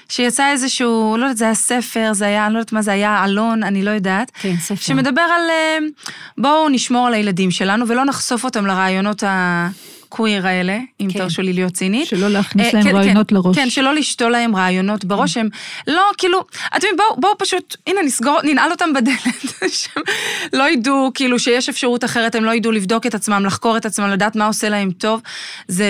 שיצא 0.10 0.52
איזשהו, 0.52 1.16
לא 1.18 1.24
יודעת, 1.24 1.38
זה 1.38 1.46
היה 1.46 1.54
ספר, 1.54 2.10
זה 2.14 2.26
היה, 2.26 2.46
אני 2.46 2.54
לא 2.54 2.60
יודעת 2.60 2.74
מה 2.74 2.82
זה 2.82 2.92
היה, 2.92 3.26
אלון, 3.26 3.64
אני 3.64 3.84
לא 3.84 3.92
יודעת. 3.92 4.32
כן, 4.42 4.56
ספר. 4.60 4.76
שמדבר 4.76 5.22
על 5.22 5.50
אה, 5.50 5.78
בואו 6.38 6.70
נשמור 6.70 7.08
על 7.08 7.14
הילדים 7.14 7.52
שלנו 7.52 7.88
ולא 7.88 8.06
נחשוף 8.06 8.44
אותם 8.44 8.66
לרעיונות 8.66 9.24
ה... 9.24 9.68
הקוויר 10.12 10.48
האלה, 10.48 10.80
אם 11.00 11.08
כן. 11.12 11.20
תרשו 11.20 11.42
לי 11.42 11.54
להיות 11.54 11.74
צינית. 11.74 12.08
שלא 12.08 12.28
להכניס 12.28 12.68
אה, 12.68 12.74
להם 12.74 12.84
כן, 12.84 12.96
רעיונות 12.96 13.30
כן, 13.30 13.36
לראש. 13.36 13.56
כן, 13.56 13.70
שלא 13.70 13.96
לשתול 13.96 14.32
להם 14.32 14.56
רעיונות 14.56 15.06
בראש, 15.06 15.38
הם 15.38 15.50
לא, 15.88 16.02
כאילו, 16.18 16.44
אתם 16.68 16.76
יודעים, 16.76 16.96
בואו 16.98 17.20
בוא 17.22 17.30
פשוט, 17.40 17.76
הנה, 17.88 18.02
נסגור, 18.02 18.40
ננעל 18.44 18.72
אותם 18.72 18.94
בדלת, 18.94 19.44
שהם 19.78 20.04
לא 20.54 20.70
ידעו, 20.70 21.12
כאילו, 21.14 21.40
שיש 21.40 21.70
אפשרות 21.70 22.04
אחרת, 22.04 22.36
הם 22.36 22.44
לא 22.44 22.52
ידעו 22.52 22.72
לבדוק 22.72 23.06
את 23.06 23.16
עצמם, 23.16 23.46
לחקור 23.46 23.78
את 23.78 23.86
עצמם, 23.86 24.10
לדעת 24.10 24.36
מה 24.36 24.48
עושה 24.48 24.70
להם 24.70 24.92
טוב, 24.92 25.22
זה 25.68 25.88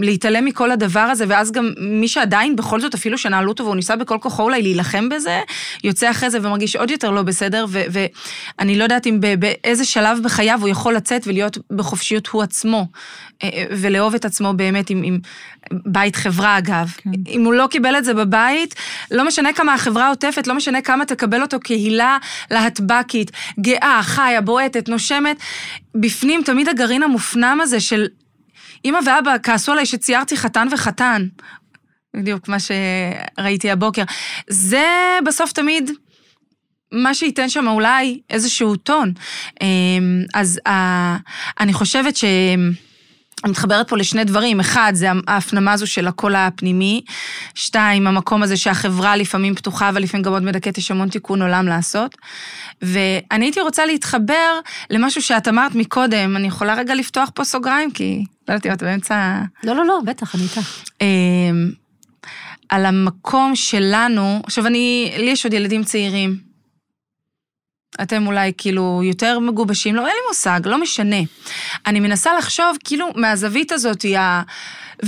להתעלם 0.00 0.44
מכל 0.44 0.70
הדבר 0.70 1.00
הזה, 1.00 1.24
ואז 1.28 1.52
גם 1.52 1.72
מי 1.80 2.08
שעדיין, 2.08 2.56
בכל 2.56 2.80
זאת, 2.80 2.94
אפילו 2.94 3.18
שנעלו 3.18 3.48
אותו 3.48 3.64
והוא 3.64 3.76
ניסה 3.76 3.96
בכל 3.96 4.18
כוחו 4.20 4.42
אולי 4.42 4.62
להילחם 4.62 5.08
בזה, 5.08 5.40
יוצא 5.84 6.10
אחרי 6.10 6.30
זה 6.30 6.38
ומרגיש 6.42 6.76
עוד 6.76 6.90
יותר 6.90 7.10
לא 7.10 7.22
בסדר, 7.22 7.66
ואני 7.70 8.78
לא 8.78 8.82
יודעת 8.82 9.06
אם 9.06 9.20
באיזה 9.38 9.84
שלב 9.84 10.18
בחייו 10.24 10.58
הוא 10.60 10.68
יכול 10.68 10.94
לצאת 10.94 11.22
ולהיות 11.26 11.58
בחופשיות 11.70 12.26
הוא 12.26 12.42
עצמו. 12.42 12.86
אה, 13.54 13.64
ולאהוב 13.70 14.14
את 14.14 14.24
עצמו 14.24 14.52
באמת 14.52 14.90
עם, 14.90 15.02
עם 15.02 15.18
בית 15.72 16.16
חברה 16.16 16.58
אגב. 16.58 16.92
כן. 16.96 17.10
אם 17.28 17.44
הוא 17.44 17.54
לא 17.54 17.66
קיבל 17.70 17.98
את 17.98 18.04
זה 18.04 18.14
בבית, 18.14 18.74
לא 19.10 19.26
משנה 19.26 19.52
כמה 19.52 19.74
החברה 19.74 20.08
עוטפת, 20.08 20.46
לא 20.46 20.54
משנה 20.54 20.82
כמה 20.82 21.04
תקבל 21.04 21.42
אותו 21.42 21.60
קהילה 21.60 22.18
להטבקית, 22.50 23.30
גאה, 23.60 24.00
חיה, 24.02 24.40
בועטת, 24.40 24.88
נושמת, 24.88 25.36
בפנים 25.94 26.42
תמיד 26.44 26.68
הגרעין 26.68 27.02
המופנם 27.02 27.58
הזה 27.62 27.80
של 27.80 28.06
אמא 28.84 28.98
ואבא 29.06 29.34
כעסו 29.42 29.72
עליי 29.72 29.86
שציירתי 29.86 30.36
חתן 30.36 30.68
וחתן. 30.72 31.26
בדיוק 32.16 32.48
מה 32.48 32.56
שראיתי 32.58 33.70
הבוקר. 33.70 34.02
זה 34.48 34.84
בסוף 35.26 35.52
תמיד... 35.52 35.90
מה 36.92 37.14
שייתן 37.14 37.48
שם 37.48 37.68
אולי 37.68 38.20
איזשהו 38.30 38.76
טון. 38.76 39.12
אמ, 39.62 40.22
אז 40.34 40.60
אה, 40.66 41.16
אני 41.60 41.72
חושבת 41.72 42.16
ש... 42.16 42.24
אני 43.46 43.50
מתחברת 43.50 43.88
פה 43.88 43.96
לשני 43.96 44.24
דברים, 44.24 44.60
אחד 44.60 44.92
זה 44.94 45.08
ההפנמה 45.26 45.72
הזו 45.72 45.86
של 45.86 46.06
הקול 46.06 46.34
הפנימי, 46.36 47.02
שתיים, 47.54 48.06
המקום 48.06 48.42
הזה 48.42 48.56
שהחברה 48.56 49.16
לפעמים 49.16 49.54
פתוחה 49.54 49.90
ולפעמים 49.94 50.24
גם 50.24 50.32
עוד 50.32 50.42
מדכאת, 50.42 50.78
יש 50.78 50.90
המון 50.90 51.08
תיקון 51.08 51.42
עולם 51.42 51.66
לעשות. 51.66 52.16
ואני 52.82 53.44
הייתי 53.44 53.60
רוצה 53.60 53.86
להתחבר 53.86 54.60
למשהו 54.90 55.22
שאת 55.22 55.48
אמרת 55.48 55.74
מקודם, 55.74 56.36
אני 56.36 56.46
יכולה 56.46 56.74
רגע 56.74 56.94
לפתוח 56.94 57.30
פה 57.34 57.44
סוגריים, 57.44 57.90
כי 57.90 58.24
לא 58.48 58.54
יודעת 58.54 58.66
אם 58.66 58.72
את 58.72 58.82
באמצע... 58.82 59.40
לא, 59.64 59.74
לא, 59.74 59.86
לא, 59.86 59.98
בטח, 60.04 60.34
אני 60.34 60.42
איתך. 60.42 60.82
אמ, 61.00 61.70
על 62.68 62.86
המקום 62.86 63.56
שלנו, 63.56 64.40
עכשיו 64.44 64.66
אני, 64.66 65.12
לי 65.18 65.30
יש 65.30 65.44
עוד 65.44 65.52
ילדים 65.52 65.84
צעירים, 65.84 66.45
אתם 68.02 68.26
אולי 68.26 68.52
כאילו 68.58 69.00
יותר 69.04 69.38
מגובשים, 69.38 69.94
לא, 69.94 70.00
אין 70.00 70.08
לי 70.08 70.28
מושג, 70.28 70.60
לא 70.64 70.80
משנה. 70.80 71.16
אני 71.86 72.00
מנסה 72.00 72.30
לחשוב 72.38 72.76
כאילו 72.84 73.06
מהזווית 73.14 73.72
הזאת, 73.72 74.04
ה... 74.18 74.42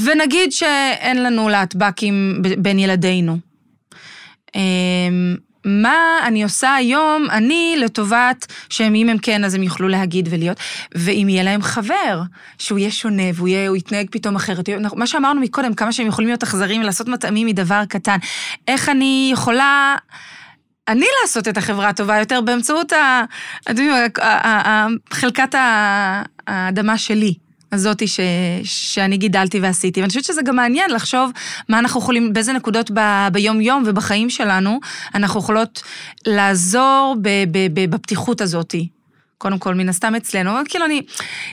ונגיד 0.04 0.52
שאין 0.52 1.22
לנו 1.22 1.48
להטב"קים 1.48 2.42
בין 2.58 2.78
ילדינו. 2.78 3.38
אמ, 4.54 5.36
מה 5.64 5.96
אני 6.26 6.42
עושה 6.42 6.74
היום, 6.74 7.26
אני 7.30 7.76
לטובת 7.78 8.46
שהם, 8.68 8.94
אם 8.94 9.08
הם 9.08 9.18
כן, 9.18 9.44
אז 9.44 9.54
הם 9.54 9.62
יוכלו 9.62 9.88
להגיד 9.88 10.28
ולהיות, 10.30 10.56
ואם 10.94 11.26
יהיה 11.30 11.42
להם 11.42 11.62
חבר, 11.62 12.22
שהוא 12.58 12.78
יהיה 12.78 12.90
שונה 12.90 13.22
והוא 13.34 13.48
יהיה, 13.48 13.68
הוא 13.68 13.76
יתנהג 13.76 14.06
פתאום 14.10 14.36
אחרת. 14.36 14.68
מה 14.96 15.06
שאמרנו 15.06 15.40
מקודם, 15.40 15.74
כמה 15.74 15.92
שהם 15.92 16.06
יכולים 16.06 16.28
להיות 16.28 16.42
אכזריים 16.42 16.80
ולעשות 16.80 17.08
מטעמים 17.08 17.46
מדבר 17.46 17.84
קטן. 17.88 18.18
איך 18.68 18.88
אני 18.88 19.30
יכולה... 19.32 19.96
אני 20.88 21.06
לעשות 21.22 21.48
את 21.48 21.56
החברה 21.56 21.88
הטובה 21.88 22.18
יותר 22.18 22.40
באמצעות 22.40 22.92
ה- 22.92 23.24
ה- 24.18 24.86
חלקת 25.10 25.54
האדמה 26.46 26.98
שלי. 26.98 27.34
הזאתי 27.72 28.06
ש, 28.06 28.20
שאני 28.64 29.16
גידלתי 29.16 29.60
ועשיתי. 29.60 30.00
ואני 30.00 30.08
חושבת 30.08 30.24
שזה 30.24 30.42
גם 30.42 30.56
מעניין 30.56 30.90
לחשוב 30.90 31.30
מה 31.68 31.78
אנחנו 31.78 32.00
יכולים, 32.00 32.32
באיזה 32.32 32.52
נקודות 32.52 32.90
ב, 32.94 33.00
ביום-יום 33.32 33.82
ובחיים 33.86 34.30
שלנו 34.30 34.80
אנחנו 35.14 35.40
יכולות 35.40 35.82
לעזור 36.26 37.16
ב, 37.22 37.28
ב, 37.52 37.58
ב, 37.72 37.90
בפתיחות 37.90 38.40
הזאתי. 38.40 38.88
קודם 39.38 39.58
כל, 39.58 39.74
מן 39.74 39.88
הסתם 39.88 40.14
אצלנו, 40.14 40.50
כאילו 40.68 40.84
אני, 40.84 41.02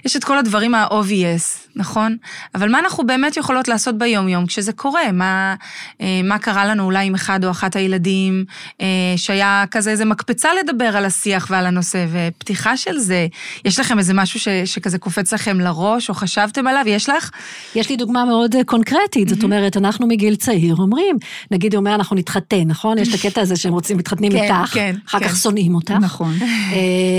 יש 0.06 0.16
את 0.16 0.24
כל 0.24 0.38
הדברים 0.38 0.76
ה-obvious, 0.76 1.70
נכון? 1.76 2.18
אבל 2.56 2.72
מה 2.72 2.80
אנחנו 2.80 3.08
באמת 3.08 3.38
יכולות 3.38 3.68
לעשות 3.68 3.98
ביום-יום 3.98 4.46
כשזה 4.46 4.74
קורה? 4.74 5.12
מה, 5.14 5.56
אה, 6.02 6.22
מה 6.24 6.40
קרה 6.40 6.66
לנו 6.66 6.84
אולי 6.84 7.06
עם 7.06 7.16
אחד 7.16 7.46
או 7.46 7.52
אחת 7.52 7.76
הילדים, 7.76 8.46
אה, 8.82 8.88
שהיה 9.18 9.64
כזה 9.72 9.92
איזה 9.92 10.06
מקפצה 10.06 10.50
לדבר 10.64 10.98
על 10.98 11.06
השיח 11.06 11.48
ועל 11.50 11.66
הנושא, 11.66 12.06
ופתיחה 12.12 12.78
של 12.78 12.98
זה, 12.98 13.28
יש 13.66 13.80
לכם 13.80 14.00
איזה 14.00 14.14
משהו 14.14 14.40
ש, 14.40 14.48
שכזה 14.66 14.98
קופץ 14.98 15.34
לכם 15.34 15.60
לראש, 15.60 16.10
או 16.10 16.14
חשבתם 16.14 16.68
עליו? 16.68 16.84
יש 16.88 17.10
לך? 17.10 17.32
יש 17.76 17.90
לי 17.90 17.96
דוגמה 17.96 18.26
מאוד 18.26 18.56
אה, 18.56 18.64
קונקרטית, 18.64 19.30
זאת 19.30 19.44
אומרת, 19.44 19.78
אנחנו 19.78 20.08
מגיל 20.08 20.36
צעיר 20.36 20.76
אומרים, 20.76 21.18
נגיד 21.52 21.74
הוא 21.74 21.80
אומר, 21.80 21.96
אנחנו 21.96 22.16
נתחתן, 22.16 22.64
נכון? 22.68 22.98
יש 22.98 23.10
את 23.10 23.14
הקטע 23.14 23.42
הזה 23.42 23.56
שהם 23.56 23.74
רוצים, 23.74 23.98
מתחתנים 23.98 24.32
כן, 24.32 24.44
איתך, 24.44 24.74
כן, 24.74 24.96
אחר 25.08 25.20
כן. 25.20 25.28
כך 25.28 25.36
שונאים 25.36 25.76
אותך. 25.76 25.92
נכון. 25.92 26.34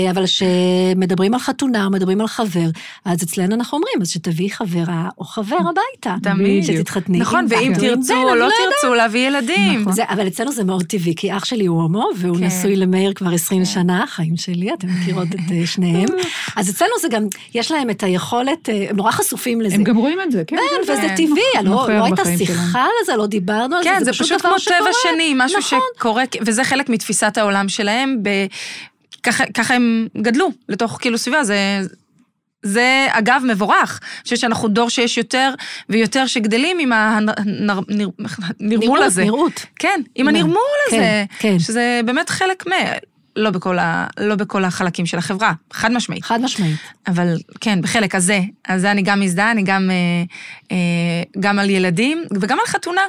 אבל 0.09 0.25
כשמדברים 0.57 1.33
על 1.33 1.39
חתונה, 1.39 1.89
מדברים 1.89 2.21
על 2.21 2.27
חבר, 2.27 2.67
אז 3.05 3.23
אצלנו 3.23 3.55
אנחנו 3.55 3.77
אומרים, 3.77 4.01
אז 4.01 4.09
שתביאי 4.09 4.49
חברה 4.49 5.09
או 5.17 5.23
חבר 5.23 5.55
הביתה. 5.55 6.15
תמיד. 6.23 6.63
שתתחתני. 6.63 7.19
נכון, 7.19 7.45
ואם 7.49 7.73
תרצו 7.79 8.13
או 8.13 8.35
לא 8.35 8.43
יודעת. 8.43 8.57
תרצו 8.81 8.93
להביא 8.93 9.27
ילדים. 9.27 9.81
נכון. 9.81 9.93
זה, 9.93 10.03
אבל 10.09 10.27
אצלנו 10.27 10.51
זה 10.51 10.63
מאוד 10.63 10.83
טבעי, 10.83 11.13
כי 11.15 11.37
אח 11.37 11.45
שלי 11.45 11.65
הוא 11.65 11.81
הומו, 11.81 12.09
והוא 12.17 12.37
כן. 12.37 12.43
נשוי 12.43 12.75
למאיר 12.75 13.13
כבר 13.13 13.33
20 13.33 13.65
שנה, 13.65 14.05
חיים 14.07 14.37
שלי, 14.37 14.73
אתם 14.73 14.87
מכירות 14.87 15.27
את 15.27 15.51
אה, 15.51 15.67
שניהם. 15.67 16.09
אז 16.55 16.69
אצלנו 16.69 16.91
זה 17.01 17.07
גם, 17.11 17.27
יש 17.55 17.71
להם 17.71 17.89
את 17.89 18.03
היכולת, 18.03 18.69
אה, 18.69 18.85
הם 18.89 18.95
נורא 18.95 19.11
חשופים 19.11 19.61
לזה. 19.61 19.75
הם 19.75 19.83
גם 19.83 19.97
רואים 19.97 20.21
את 20.21 20.31
זה, 20.31 20.43
כן. 20.47 20.55
כן, 20.55 20.61
כן, 20.85 20.91
וזה 20.91 21.01
כן. 21.01 21.15
טבעי, 21.15 21.41
לא, 21.55 21.61
נוכח 21.61 21.89
לא 21.89 22.03
הייתה 22.05 22.23
שיחה. 22.37 22.79
על 22.81 23.05
זה, 23.05 23.15
לא 23.15 23.25
דיברנו 23.25 23.75
על 23.75 23.83
זה, 23.83 23.89
כן, 23.89 23.99
זה 23.99 24.05
זה 24.05 24.11
פשוט 24.11 24.27
פשוט 24.27 24.39
דבר 24.39 24.49
כמו 24.49 24.59
שקורה. 24.59 24.79
טבע 24.79 24.89
שני, 25.01 25.33
משהו 25.37 25.59
נכון. 25.59 25.79
שקורה, 25.97 26.23
וזה 26.45 26.63
חלק 26.63 26.89
מתפיסת 26.89 27.37
העולם 27.37 27.69
שלהם. 27.69 28.23
ככה, 29.27 29.43
ככה 29.53 29.73
הם 29.75 30.07
גדלו, 30.17 30.51
לתוך 30.69 30.97
כאילו 31.01 31.17
סביבה, 31.17 31.43
זה... 31.43 31.81
זה 32.61 33.07
אגב 33.11 33.41
מבורך, 33.47 33.99
אני 34.03 34.23
חושבת 34.23 34.39
שאנחנו 34.39 34.67
דור 34.67 34.89
שיש 34.89 35.17
יותר 35.17 35.53
ויותר 35.89 36.25
שגדלים 36.27 36.79
עם 36.79 36.91
הנרמול 38.59 39.03
הזה. 39.03 39.23
נראות. 39.23 39.65
כן, 39.75 40.01
עם 40.15 40.25
כן, 40.25 40.35
הנרמול 40.35 40.57
הזה, 40.87 40.97
כן, 40.97 41.25
כן. 41.39 41.59
שזה 41.59 42.01
באמת 42.05 42.29
חלק 42.29 42.67
מ... 42.67 42.71
לא 43.35 43.49
בכל, 43.49 43.79
ה... 43.79 44.07
לא 44.19 44.35
בכל 44.35 44.65
החלקים 44.65 45.05
של 45.05 45.17
החברה, 45.17 45.53
חד 45.73 45.91
משמעית. 45.91 46.23
חד 46.23 46.41
משמעית. 46.41 46.75
אבל 47.07 47.35
כן, 47.61 47.81
בחלק 47.81 48.15
הזה, 48.15 48.41
אז 48.67 48.81
זה 48.81 48.91
אני 48.91 49.01
גם 49.01 49.19
מזדהה, 49.19 49.51
אני 49.51 49.63
גם, 49.63 49.89
אה, 49.91 50.23
אה, 50.71 51.23
גם 51.39 51.59
על 51.59 51.69
ילדים 51.69 52.23
וגם 52.41 52.57
על 52.59 52.65
חתונה. 52.65 53.01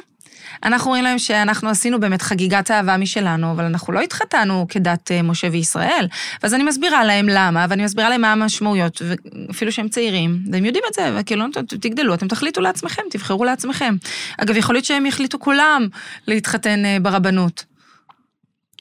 אנחנו 0.63 0.85
אומרים 0.85 1.03
להם 1.03 1.19
שאנחנו 1.19 1.69
עשינו 1.69 1.99
באמת 1.99 2.21
חגיגת 2.21 2.71
אהבה 2.71 2.97
משלנו, 2.97 3.51
אבל 3.51 3.63
אנחנו 3.63 3.93
לא 3.93 3.99
התחתנו 4.01 4.65
כדת 4.69 5.11
אה, 5.11 5.21
משה 5.21 5.47
וישראל. 5.51 6.07
ואז 6.43 6.53
אני 6.53 6.63
מסבירה 6.63 7.03
להם 7.05 7.29
למה, 7.29 7.65
ואני 7.69 7.83
מסבירה 7.83 8.09
להם 8.09 8.21
מה 8.21 8.31
המשמעויות, 8.31 9.01
ואפילו 9.47 9.71
שהם 9.71 9.89
צעירים, 9.89 10.39
והם 10.51 10.65
יודעים 10.65 10.83
את 10.89 10.93
זה, 10.93 11.11
וכאילו, 11.19 11.45
"ת- 11.53 11.57
ת- 11.57 11.73
תגדלו, 11.73 12.13
אתם 12.13 12.27
תחליטו 12.27 12.61
לעצמכם, 12.61 13.01
תבחרו 13.11 13.45
לעצמכם. 13.45 13.95
אגב, 14.37 14.57
יכול 14.57 14.75
להיות 14.75 14.85
שהם 14.85 15.05
יחליטו 15.05 15.39
כולם 15.39 15.87
להתחתן 16.27 16.85
אה, 16.85 16.97
ברבנות. 17.01 17.65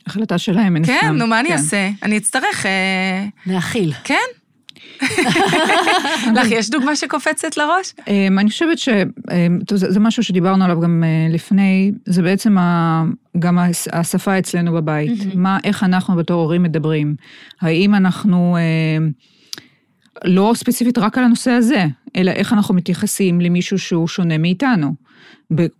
החלטה 0.06 0.38
שלהם, 0.38 0.74
מן 0.74 0.82
הסתם. 0.82 0.94
כן, 1.00 1.14
נו, 1.14 1.26
מה 1.26 1.40
אני 1.40 1.48
כן. 1.48 1.54
אעשה? 1.54 1.90
אני 2.02 2.18
אצטרך... 2.18 2.66
אה, 2.66 3.24
להכיל. 3.46 3.92
כן? 4.04 4.16
לך 6.36 6.50
יש 6.50 6.70
דוגמה 6.70 6.96
שקופצת 6.96 7.56
לראש? 7.56 7.94
אמ, 8.08 8.38
אני 8.38 8.50
חושבת 8.50 8.78
ש... 8.78 8.88
אמ, 8.88 9.58
משהו 10.00 10.22
שדיברנו 10.22 10.64
עליו 10.64 10.80
גם 10.80 11.04
אה, 11.04 11.32
לפני, 11.34 11.92
זה 12.06 12.22
בעצם 12.22 12.56
גם 13.38 13.58
השפה 13.92 14.38
אצלנו 14.38 14.72
בבית. 14.72 15.34
מה, 15.34 15.58
איך 15.64 15.84
אנחנו 15.84 16.16
בתור 16.16 16.40
הורים 16.42 16.62
מדברים. 16.62 17.14
האם 17.60 17.94
אנחנו, 17.94 18.56
אמ, 18.58 19.10
לא 20.24 20.52
ספציפית 20.54 20.98
רק 20.98 21.18
על 21.18 21.24
הנושא 21.24 21.50
הזה, 21.50 21.86
אלא 22.16 22.30
איך 22.30 22.52
אנחנו 22.52 22.74
מתייחסים 22.74 23.40
למישהו 23.40 23.78
שהוא 23.78 24.08
שונה 24.08 24.38
מאיתנו. 24.38 24.94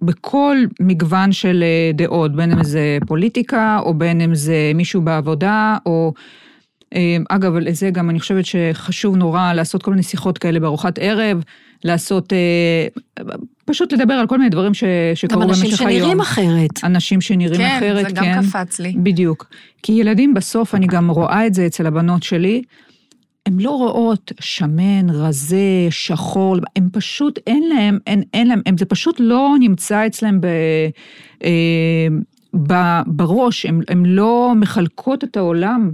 בכל 0.03 0.57
מגוון 0.81 1.33
של 1.33 1.63
אה, 1.63 1.93
דעות, 1.95 2.37
בין 2.37 2.53
אם 2.53 2.65
זה 2.65 2.99
פוליטיקה, 3.07 3.79
או 3.83 3.95
בין 3.95 4.21
אם 4.21 4.35
זה 4.35 4.73
מישהו 4.75 5.03
בעבודה, 5.03 5.77
או... 5.87 6.13
אה, 6.95 7.17
אגב, 7.29 7.57
לזה 7.57 7.91
גם 7.91 8.11
אני 8.11 8.21
חושבת 8.21 8.45
שחשוב 8.47 9.17
נורא 9.17 9.53
לעשות 9.53 9.83
כל 9.83 9.91
מיני 9.91 10.03
שיחות 10.03 10.39
כאלה 10.39 10.61
בארוחת 10.61 10.99
ערב, 10.99 11.43
לעשות, 11.85 12.33
אה, 12.33 13.27
פשוט 13.65 13.93
לדבר 13.93 14.15
על 14.15 14.27
כל 14.27 14.39
מיני 14.39 14.51
דברים 14.51 14.75
ש, 14.75 14.85
גם 14.85 15.15
שקרו 15.15 15.43
אנשים 15.43 15.65
במשך 15.65 15.81
היום. 15.81 16.01
שנראים 16.01 16.21
אחרת. 16.21 16.85
אנשים 16.85 17.21
שנראים 17.21 17.61
כן, 17.61 17.77
אחרת, 17.77 18.07
זה 18.09 18.15
גם 18.15 18.25
כן. 18.25 18.43
קפץ 18.43 18.81
לי. 18.81 18.95
בדיוק. 19.03 19.47
כי 19.83 19.93
ילדים 19.93 20.35
בסוף, 20.35 20.75
אני 20.75 20.87
גם 20.87 21.11
רואה 21.11 21.47
את 21.47 21.55
זה 21.55 21.67
אצל 21.67 21.87
הבנות 21.87 22.23
שלי, 22.23 22.63
הן 23.47 23.59
לא 23.61 23.71
רואות 23.71 24.33
שמן, 24.41 25.11
רזה, 25.11 25.87
שחור, 25.91 26.57
הם 26.77 26.89
פשוט, 26.93 27.39
אין 27.47 27.63
להם, 27.69 27.99
אין, 28.07 28.23
אין 28.35 28.49
להם, 28.49 28.61
הם, 28.67 28.79
זה 28.79 28.85
פשוט 28.85 29.17
לא 29.19 29.55
נמצא 29.61 30.07
אצלם 30.07 30.41
ב, 30.41 30.47
אה, 31.45 32.09
ב, 32.67 33.01
בראש, 33.07 33.67
הן 33.67 34.07
לא 34.07 34.53
מחלקות 34.57 35.25
את 35.25 35.37
העולם 35.37 35.91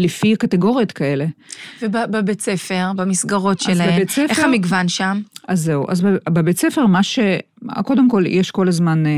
לפי 0.00 0.36
קטגוריות 0.36 0.92
כאלה. 0.92 1.26
ובבית 1.82 2.40
ספר, 2.40 2.92
במסגרות 2.96 3.60
שלהם, 3.60 4.06
ספר- 4.08 4.26
איך 4.28 4.38
המגוון 4.38 4.88
שם? 4.88 5.20
אז 5.48 5.60
זהו, 5.60 5.84
אז 5.88 6.00
בב- 6.00 6.18
בבית 6.28 6.58
ספר, 6.58 6.86
מה 6.86 7.02
ש... 7.02 7.18
קודם 7.84 8.08
כל, 8.10 8.24
יש 8.26 8.50
כל 8.50 8.68
הזמן 8.68 9.06
אה, 9.06 9.12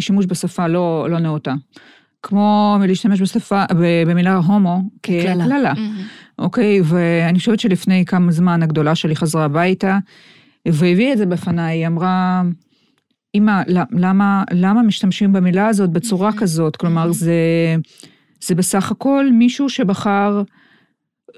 שימוש 0.00 0.26
בשפה 0.28 0.66
לא, 0.66 1.06
לא 1.10 1.18
נאותה. 1.18 1.54
כמו 2.22 2.78
להשתמש 2.88 3.20
בשפה, 3.20 3.64
במילה 4.06 4.36
הומו. 4.36 4.82
כקללה. 5.02 5.72
אוקיי, 6.38 6.80
ואני 6.84 7.38
חושבת 7.38 7.60
שלפני 7.60 8.04
כמה 8.04 8.32
זמן 8.32 8.62
הגדולה 8.62 8.94
שלי 8.94 9.16
חזרה 9.16 9.44
הביתה, 9.44 9.98
והביאה 10.68 11.12
את 11.12 11.18
זה 11.18 11.26
בפניי, 11.26 11.78
היא 11.78 11.86
אמרה, 11.86 12.42
אמא, 13.34 13.62
למה, 13.90 14.44
למה 14.52 14.82
משתמשים 14.82 15.32
במילה 15.32 15.66
הזאת 15.68 15.90
בצורה 15.90 16.30
כזאת? 16.32 16.76
כלומר, 16.76 17.12
זה, 17.12 17.34
זה 18.40 18.54
בסך 18.54 18.90
הכל 18.90 19.30
מישהו 19.32 19.68
שבחר, 19.68 20.42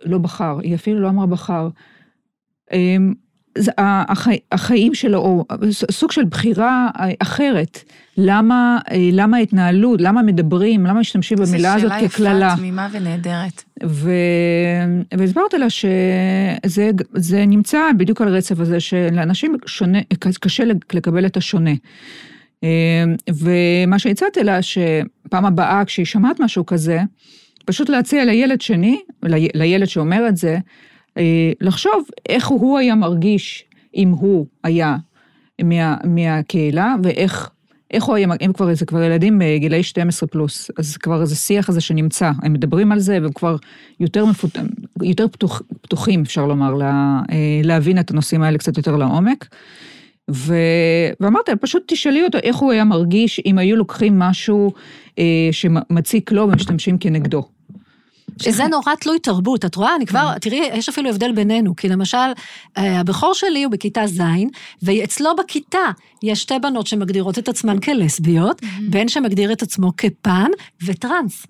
לא 0.05 0.19
בחר, 0.19 0.59
היא 0.63 0.75
אפילו 0.75 1.01
לא 1.01 1.09
אמרה 1.09 1.27
בחר. 1.27 1.69
אמ, 2.73 3.15
החיים 4.53 4.95
שלו, 4.95 5.19
או 5.19 5.45
סוג 5.91 6.13
של 6.13 6.25
בחירה 6.25 6.89
אחרת. 7.19 7.85
למה, 8.17 8.79
למה 9.13 9.37
ההתנהלות, 9.37 10.01
למה 10.01 10.23
מדברים, 10.23 10.87
למה 10.87 11.01
משתמשים 11.01 11.39
במילה 11.39 11.75
הזאת 11.75 11.93
כקללה? 11.93 12.09
זו 12.09 12.17
שאלה 12.17 12.47
יפה, 12.47 12.57
תמימה 12.57 12.89
ונהדרת. 12.93 13.63
ו... 13.85 14.11
והסברתי 15.19 15.59
לה 15.59 15.71
שזה 15.71 16.91
זה 17.15 17.47
נמצא 17.47 17.79
בדיוק 17.99 18.21
על 18.21 18.29
הרצף 18.29 18.61
הזה, 18.61 18.81
שלאנשים 18.81 19.57
שונה, 19.67 19.99
קשה 20.41 20.65
לקבל 20.93 21.27
את 21.27 21.37
השונה. 21.37 21.71
ומה 23.35 23.99
שהצעתי 23.99 24.45
לה, 24.45 24.59
שפעם 24.63 25.45
הבאה 25.45 25.85
כשהיא 25.85 26.07
שמעת 26.07 26.41
משהו 26.41 26.67
כזה, 26.67 27.01
פשוט 27.65 27.89
להציע 27.89 28.25
לילד 28.25 28.61
שני, 28.61 29.01
לילד 29.55 29.87
שאומר 29.87 30.29
את 30.29 30.37
זה, 30.37 30.59
לחשוב 31.61 32.05
איך 32.29 32.47
הוא 32.47 32.79
היה 32.79 32.95
מרגיש 32.95 33.65
אם 33.97 34.09
הוא 34.09 34.47
היה 34.65 34.97
מה, 35.63 35.97
מהקהילה, 36.05 36.95
ואיך 37.03 37.51
איך 37.91 38.05
הוא 38.05 38.17
היה, 38.17 38.29
הם 38.41 38.53
כבר, 38.53 38.75
זה 38.75 38.87
כבר 38.87 39.03
ילדים 39.03 39.39
בגילאי 39.39 39.83
12 39.83 40.29
פלוס, 40.29 40.71
אז 40.79 40.97
כבר 40.97 41.21
איזה 41.21 41.37
שיח 41.37 41.69
הזה 41.69 41.81
שנמצא, 41.81 42.31
הם 42.43 42.53
מדברים 42.53 42.93
על 42.93 42.99
זה, 42.99 43.19
והם 43.23 43.33
כבר 43.33 43.57
יותר, 44.01 44.27
מפות... 44.27 44.57
יותר 45.03 45.29
פתוח, 45.29 45.63
פתוחים, 45.83 46.23
אפשר 46.23 46.47
לומר, 46.47 46.75
לה, 46.75 47.21
להבין 47.65 47.99
את 47.99 48.11
הנושאים 48.11 48.43
האלה 48.43 48.59
קצת 48.59 48.77
יותר 48.77 48.97
לעומק. 48.97 49.49
ו... 50.31 50.55
ואמרתי, 51.21 51.53
פשוט 51.61 51.83
תשאלי 51.87 52.25
אותו 52.25 52.39
איך 52.43 52.57
הוא 52.57 52.73
היה 52.73 52.85
מרגיש 52.85 53.41
אם 53.47 53.59
היו 53.59 53.77
לוקחים 53.77 54.19
משהו 54.19 54.73
אה, 55.19 55.49
שמציק 55.53 56.33
לו 56.33 56.43
ומשתמשים 56.43 56.99
כנגדו. 56.99 57.43
שזה 58.43 58.67
נורא 58.67 58.95
תלוי 59.01 59.19
תרבות. 59.19 59.65
את 59.65 59.75
רואה, 59.75 59.97
אני 59.97 60.07
כבר, 60.07 60.39
תראי, 60.39 60.71
יש 60.75 60.89
אפילו 60.89 61.11
הבדל 61.11 61.33
בינינו, 61.33 61.77
כי 61.77 61.89
למשל, 61.89 62.17
אה, 62.79 63.01
הבכור 63.01 63.35
שלי 63.35 63.65
הוא 63.65 63.73
בכיתה 63.73 64.07
ז', 64.07 64.21
ואצלו 64.83 65.31
בכיתה 65.37 65.79
יש 66.23 66.43
שתי 66.43 66.59
בנות 66.63 66.87
שמגדירות 66.87 67.39
את 67.39 67.49
עצמן 67.49 67.81
כלסביות, 67.81 68.63
בן 68.91 69.09
שמגדיר 69.09 69.53
את 69.53 69.63
עצמו 69.63 69.93
כפן 69.97 70.51
וטרנס. 70.87 71.47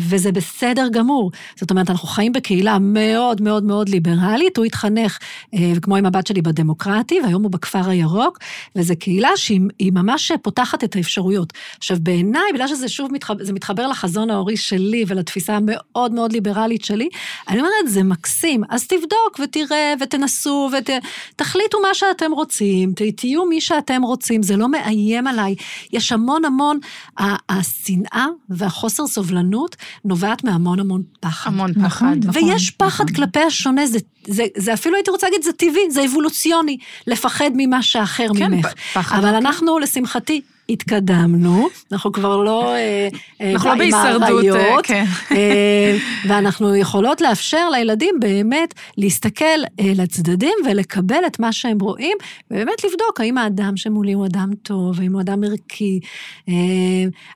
וזה 0.00 0.32
בסדר 0.32 0.88
גמור. 0.92 1.30
זאת 1.56 1.70
אומרת, 1.70 1.90
אנחנו 1.90 2.08
חיים 2.08 2.32
בקהילה 2.32 2.78
מאוד 2.80 3.42
מאוד 3.42 3.64
מאוד 3.64 3.88
ליברלית, 3.88 4.56
הוא 4.56 4.64
התחנך, 4.64 5.18
אה, 5.54 5.72
כמו 5.82 5.96
עם 5.96 6.06
הבת 6.06 6.26
שלי, 6.26 6.42
בדמוקרטי, 6.42 7.20
והיום 7.24 7.42
הוא 7.42 7.50
בכפר 7.50 7.90
הירוק, 7.90 8.38
וזו 8.76 8.94
קהילה 8.98 9.30
שהיא 9.36 9.60
היא 9.78 9.92
ממש 9.92 10.32
פותחת 10.42 10.84
את 10.84 10.96
האפשרויות. 10.96 11.52
עכשיו, 11.78 11.96
בעיניי, 12.00 12.42
בגלל 12.54 12.68
שזה 12.68 12.88
שוב 12.88 13.12
מתחבר, 13.12 13.44
זה 13.44 13.52
מתחבר 13.52 13.86
לחזון 13.86 14.30
ההורי 14.30 14.56
שלי 14.56 15.04
ולתפיסה 15.08 15.56
המאוד 15.56 16.12
מאוד 16.12 16.32
ליברלית 16.32 16.84
שלי, 16.84 17.08
אני 17.48 17.58
אומרת, 17.58 17.72
זה 17.86 18.02
מקסים, 18.02 18.62
אז 18.68 18.86
תבדוק 18.86 19.40
ותראה 19.44 19.94
ותנסו 20.00 20.70
ותחליטו 20.72 21.76
ות, 21.78 21.82
מה 21.88 21.94
שאתם 21.94 22.32
רוצים, 22.32 22.92
תהיו 23.16 23.44
מי 23.44 23.60
שאתם 23.60 24.02
רוצים, 24.02 24.42
זה 24.42 24.56
לא 24.56 24.68
מאיים 24.68 25.26
עליי. 25.26 25.54
יש 25.92 26.12
המון 26.12 26.44
המון, 26.44 26.78
השנאה 27.48 28.26
והחוסר 28.48 29.06
סובלנות 29.06 29.76
נובעת 30.04 30.44
מהמון 30.44 30.80
המון 30.80 31.02
פחד. 31.20 31.50
המון 31.50 31.72
פחד. 31.72 32.16
נכון, 32.24 32.44
ויש 32.48 32.70
פחד 32.70 33.04
נכון. 33.04 33.16
כלפי 33.16 33.40
השונה, 33.40 33.86
זה, 33.86 33.98
זה, 34.26 34.46
זה 34.56 34.72
אפילו 34.72 34.96
הייתי 34.96 35.10
רוצה 35.10 35.26
להגיד, 35.26 35.42
זה 35.42 35.52
טבעי, 35.52 35.90
זה 35.90 36.04
אבולוציוני, 36.04 36.76
לפחד 37.06 37.50
ממה 37.54 37.82
שאחר 37.82 38.26
כן, 38.38 38.52
ממך. 38.52 38.66
פחד. 38.94 39.18
אבל 39.18 39.34
אנחנו, 39.34 39.78
לשמחתי, 39.78 40.40
התקדמנו, 40.70 41.68
אנחנו 41.92 42.12
כבר 42.12 42.36
לא... 42.36 42.74
אה, 42.74 43.08
אנחנו 43.52 43.70
לא 43.70 43.76
בהישרדות, 43.76 44.44
אה, 44.54 44.82
כן. 44.82 45.04
אה, 45.30 45.96
ואנחנו 46.28 46.76
יכולות 46.76 47.20
לאפשר 47.20 47.68
לילדים 47.68 48.14
באמת 48.20 48.74
להסתכל 48.96 49.44
לצדדים 49.80 50.54
ולקבל 50.66 51.26
את 51.26 51.40
מה 51.40 51.52
שהם 51.52 51.78
רואים, 51.80 52.16
ובאמת 52.50 52.84
לבדוק 52.84 53.20
האם 53.20 53.38
האדם 53.38 53.76
שמולי 53.76 54.12
הוא 54.12 54.26
אדם 54.26 54.50
טוב, 54.62 55.00
האם 55.00 55.12
הוא 55.12 55.20
אדם 55.20 55.44
ערכי, 55.44 56.00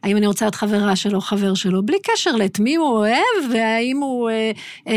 האם 0.03 0.16
אני 0.16 0.27
רוצה 0.27 0.44
להיות 0.44 0.55
חברה 0.55 0.97
שלו, 0.97 1.20
חבר 1.20 1.55
שלו, 1.55 1.83
בלי 1.83 1.99
קשר 2.03 2.33
לאת 2.33 2.59
מי 2.61 2.75
הוא 2.75 2.88
אוהב, 2.88 3.51
והאם 3.53 3.97
הוא 3.97 4.31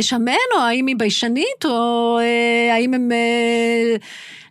שמן, 0.01 0.33
או 0.55 0.61
האם 0.61 0.87
היא 0.87 0.95
ביישנית, 0.99 1.65
או 1.65 2.19
האם 2.71 2.93
הם... 2.93 3.09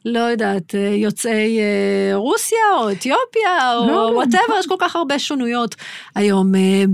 לא 0.08 0.18
יודעת, 0.18 0.74
אה, 0.74 0.80
יוצאי 0.80 1.58
אה, 1.60 2.16
רוסיה 2.16 2.58
או 2.80 2.90
אתיופיה 2.90 3.74
או 3.74 4.14
וואטאבר, 4.14 4.40
לא, 4.48 4.54
לא. 4.54 4.60
יש 4.60 4.66
כל 4.66 4.74
כך 4.78 4.96
הרבה 4.96 5.18
שונויות 5.18 5.74
היום. 6.14 6.54
אה, 6.54 6.84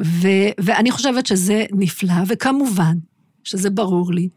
ו, 0.00 0.28
ואני 0.60 0.90
חושבת 0.90 1.26
שזה 1.26 1.64
נפלא, 1.72 2.14
וכמובן 2.26 2.94
שזה 3.44 3.70
ברור 3.70 4.12
לי 4.12 4.28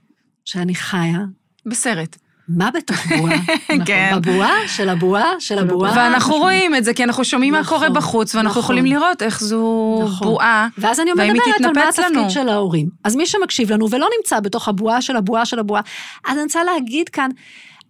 שאני 0.45 0.75
חיה. 0.75 1.19
בסרט. 1.65 2.17
מה 2.47 2.69
בתוך 2.71 2.97
בועה? 3.17 3.37
כן. 3.85 4.11
בבועה 4.15 4.67
של 4.67 4.89
הבועה 4.89 5.31
של 5.39 5.59
הבועה. 5.59 5.93
ואנחנו 5.95 6.35
רואים 6.35 6.75
את 6.75 6.83
זה, 6.83 6.93
כי 6.93 7.03
אנחנו 7.03 7.25
שומעים 7.25 7.53
מה 7.53 7.63
קורה 7.63 7.89
נכון, 7.89 8.01
בחוץ, 8.01 8.35
ואנחנו 8.35 8.49
נכון. 8.61 8.63
יכולים 8.63 8.85
לראות 8.85 9.21
איך 9.21 9.41
זו 9.41 9.99
נכון. 10.03 10.27
בועה, 10.27 10.67
ואז 10.77 10.99
אני 10.99 11.11
מדברת 11.11 11.61
על 11.65 11.71
מה 11.75 11.89
התפקיד 11.89 12.29
של 12.29 12.49
ההורים. 12.49 12.89
אז 13.03 13.15
מי 13.15 13.25
שמקשיב 13.25 13.71
לנו 13.71 13.89
ולא 13.89 14.07
נמצא 14.17 14.39
בתוך 14.39 14.67
הבועה 14.67 15.01
של 15.01 15.15
הבועה 15.15 15.45
של 15.45 15.59
הבועה, 15.59 15.81
אז 16.27 16.33
אני 16.33 16.43
רוצה 16.43 16.63
להגיד 16.63 17.09
כאן, 17.09 17.29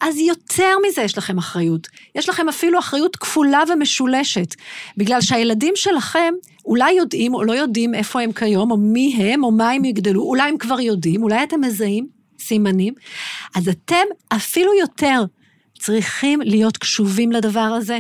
אז 0.02 0.18
יותר 0.18 0.74
מזה 0.88 1.02
יש 1.02 1.18
לכם 1.18 1.38
אחריות. 1.38 1.88
יש 2.16 2.30
לכם 2.30 2.50
אפילו 2.50 2.80
אחריות 2.80 3.16
כפולה 3.16 3.64
ומשולשת, 3.70 4.56
בגלל 4.98 5.22
שהילדים 5.22 5.74
שלכם 5.76 6.34
אולי 6.66 6.92
יודעים 6.92 7.34
או 7.34 7.44
לא 7.44 7.54
יודעים 7.54 7.96
איפה 7.96 8.22
הם 8.22 8.32
כיום, 8.32 8.72
או 8.72 8.78
מי 8.78 9.16
הם, 9.18 9.44
או 9.44 9.52
מה 9.52 9.70
הם 9.70 9.86
יגדלו, 9.86 10.24
אולי 10.24 10.50
הם 10.50 10.58
כבר 10.58 10.80
יודעים, 10.80 11.24
אולי 11.24 11.44
אתם 11.44 11.62
מזהים 11.62 12.08
סימנים, 12.40 12.94
אז 13.56 13.70
אתם 13.70 14.06
אפילו 14.30 14.74
יותר 14.80 15.24
צריכים 15.80 16.42
להיות 16.42 16.78
קשובים 16.78 17.32
לדבר 17.32 17.60
הזה, 17.60 18.00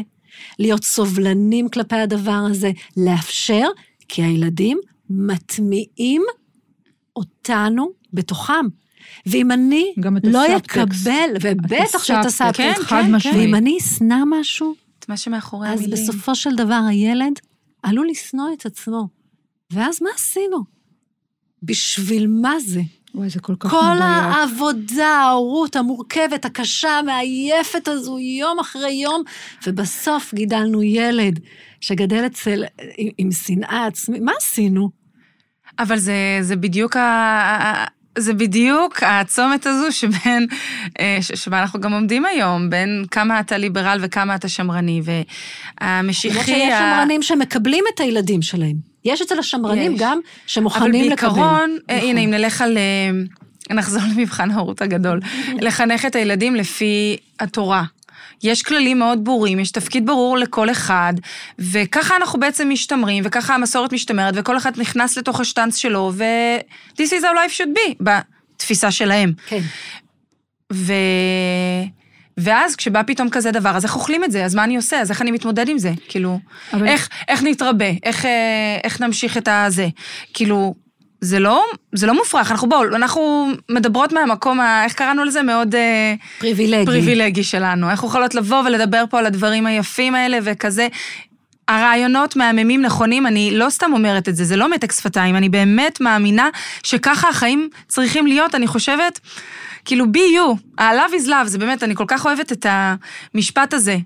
להיות 0.59 0.83
סובלנים 0.83 1.69
כלפי 1.69 1.95
הדבר 1.95 2.43
הזה, 2.49 2.71
לאפשר, 2.97 3.67
כי 4.07 4.23
הילדים 4.23 4.77
מטמיעים 5.09 6.23
אותנו 7.15 7.91
בתוכם. 8.13 8.65
ואם 9.25 9.51
אני 9.51 9.93
לא 10.23 10.57
אקבל, 10.57 11.29
ובטח 11.41 12.03
שאת 12.03 12.25
הסאבטקסט, 12.25 12.77
כן, 12.77 12.83
חד 12.83 13.03
כן, 13.05 13.15
משמעית. 13.15 13.37
ואם 13.37 13.55
אני 13.55 13.77
אשנא 13.77 14.23
משהו, 14.25 14.75
את 14.99 15.09
מה 15.09 15.17
שמאחורי 15.17 15.69
אז 15.69 15.79
המילים. 15.79 15.93
אז 15.93 16.09
בסופו 16.09 16.35
של 16.35 16.55
דבר 16.55 16.81
הילד 16.89 17.33
עלול 17.83 18.07
לשנוא 18.09 18.53
את 18.53 18.65
עצמו. 18.65 19.07
ואז 19.71 20.01
מה 20.01 20.09
עשינו? 20.15 20.57
בשביל 21.63 22.27
מה 22.27 22.59
זה? 22.59 22.81
וואי, 23.15 23.29
זה 23.29 23.39
כל 23.39 23.55
כך 23.59 23.69
כל 23.69 23.77
מדויק. 23.77 23.97
כל 23.97 24.01
העבודה, 24.01 25.07
ההורות 25.07 25.75
המורכבת, 25.75 26.45
הקשה, 26.45 26.89
המעייפת 26.89 27.87
הזו, 27.87 28.19
יום 28.19 28.59
אחרי 28.59 28.91
יום, 28.91 29.23
ובסוף 29.67 30.33
גידלנו 30.33 30.83
ילד 30.83 31.39
שגדל 31.81 32.25
אצל, 32.25 32.63
עם, 32.97 33.09
עם 33.17 33.31
שנאה 33.31 33.85
עצמית. 33.85 34.21
מה 34.21 34.31
עשינו? 34.37 34.89
אבל 35.79 35.97
זה, 35.97 36.37
זה 36.41 36.55
בדיוק 36.55 36.95
ה... 36.95 37.85
זה 38.17 38.33
בדיוק 38.33 39.03
הצומת 39.03 39.65
הזו 39.65 39.91
שבין, 39.91 40.47
אה, 40.99 41.17
שבה 41.35 41.61
אנחנו 41.61 41.79
גם 41.81 41.93
עומדים 41.93 42.25
היום, 42.25 42.69
בין 42.69 43.05
כמה 43.11 43.39
אתה 43.39 43.57
ליברל 43.57 43.99
וכמה 44.01 44.35
אתה 44.35 44.47
שמרני, 44.47 45.01
והמשיחי... 45.81 46.45
שיש 46.45 46.73
שמרנים 46.79 47.21
שמקבלים 47.21 47.83
את 47.95 47.99
הילדים 47.99 48.41
שלהם. 48.41 48.75
יש 49.05 49.21
אצל 49.21 49.39
השמרנים 49.39 49.93
יש. 49.93 50.01
גם 50.01 50.19
שמוכנים 50.47 51.11
לקבל. 51.11 51.29
אבל 51.29 51.39
בעיקרון, 51.39 51.77
לקבל. 51.77 51.95
נכון. 51.95 52.09
הנה, 52.09 52.19
אם 52.19 52.29
נלך 52.29 52.61
על... 52.61 52.77
אה, 52.77 53.11
נחזור 53.75 54.01
למבחן 54.15 54.51
ההורות 54.51 54.81
הגדול. 54.81 55.19
לחנך 55.61 56.05
את 56.05 56.15
הילדים 56.15 56.55
לפי 56.55 57.17
התורה. 57.39 57.83
יש 58.43 58.63
כללים 58.63 58.99
מאוד 58.99 59.25
ברורים, 59.25 59.59
יש 59.59 59.71
תפקיד 59.71 60.05
ברור 60.05 60.37
לכל 60.37 60.71
אחד, 60.71 61.13
וככה 61.59 62.15
אנחנו 62.15 62.39
בעצם 62.39 62.69
משתמרים, 62.69 63.23
וככה 63.27 63.55
המסורת 63.55 63.93
משתמרת, 63.93 64.33
וכל 64.37 64.57
אחד 64.57 64.71
נכנס 64.79 65.17
לתוך 65.17 65.39
השטאנץ 65.39 65.75
שלו, 65.75 66.11
ו- 66.15 66.59
this 66.93 67.09
is 67.09 67.21
how 67.21 67.35
life 67.35 67.57
should 67.57 67.77
be, 67.77 68.03
בתפיסה 68.03 68.91
שלהם. 68.91 69.33
כן. 69.47 69.61
ו... 70.73 70.93
ואז 72.37 72.75
כשבא 72.75 73.01
פתאום 73.07 73.29
כזה 73.29 73.51
דבר, 73.51 73.69
אז 73.69 73.83
איך 73.83 73.95
אוכלים 73.95 74.23
את 74.23 74.31
זה? 74.31 74.45
אז 74.45 74.55
מה 74.55 74.63
אני 74.63 74.75
עושה? 74.75 75.01
אז 75.01 75.11
איך 75.11 75.21
אני 75.21 75.31
מתמודד 75.31 75.69
עם 75.69 75.77
זה? 75.77 75.91
כאילו, 76.09 76.39
אבל... 76.73 76.87
איך, 76.87 77.09
איך 77.27 77.43
נתרבה? 77.43 77.85
איך, 78.03 78.25
אה, 78.25 78.77
איך 78.83 79.01
נמשיך 79.01 79.37
את 79.37 79.47
הזה? 79.51 79.87
כאילו, 80.33 80.75
זה 81.21 81.39
לא, 81.39 81.63
זה 81.93 82.07
לא 82.07 82.13
מופרך, 82.13 82.51
אנחנו 82.51 82.69
בואו, 82.69 82.95
אנחנו 82.95 83.51
מדברות 83.69 84.13
מהמקום, 84.13 84.59
ה, 84.59 84.83
איך 84.83 84.93
קראנו 84.93 85.23
לזה? 85.23 85.43
מאוד... 85.43 85.75
אה, 85.75 86.13
פריבילגי. 86.39 86.85
פריבילגי 86.85 87.43
שלנו. 87.43 87.89
איך 87.89 88.03
יכולות 88.03 88.35
לבוא 88.35 88.63
ולדבר 88.65 89.03
פה 89.09 89.19
על 89.19 89.25
הדברים 89.25 89.65
היפים 89.65 90.15
האלה 90.15 90.37
וכזה. 90.43 90.87
הרעיונות 91.67 92.35
מהממים 92.35 92.81
נכונים, 92.81 93.27
אני 93.27 93.51
לא 93.53 93.69
סתם 93.69 93.93
אומרת 93.93 94.29
את 94.29 94.35
זה, 94.35 94.43
זה 94.43 94.55
לא 94.55 94.69
מתק 94.71 94.91
שפתיים, 94.91 95.35
אני 95.35 95.49
באמת 95.49 96.01
מאמינה 96.01 96.49
שככה 96.83 97.29
החיים 97.29 97.69
צריכים 97.87 98.27
להיות, 98.27 98.55
אני 98.55 98.67
חושבת, 98.67 99.19
כאילו 99.85 100.05
be 100.05 100.17
you, 100.17 100.81
ה-love 100.81 101.13
is 101.23 101.27
love, 101.27 101.45
זה 101.45 101.57
באמת, 101.57 101.83
אני 101.83 101.95
כל 101.95 102.05
כך 102.07 102.25
אוהבת 102.25 102.51
את 102.51 102.65
המשפט 103.33 103.73
הזה. 103.73 103.97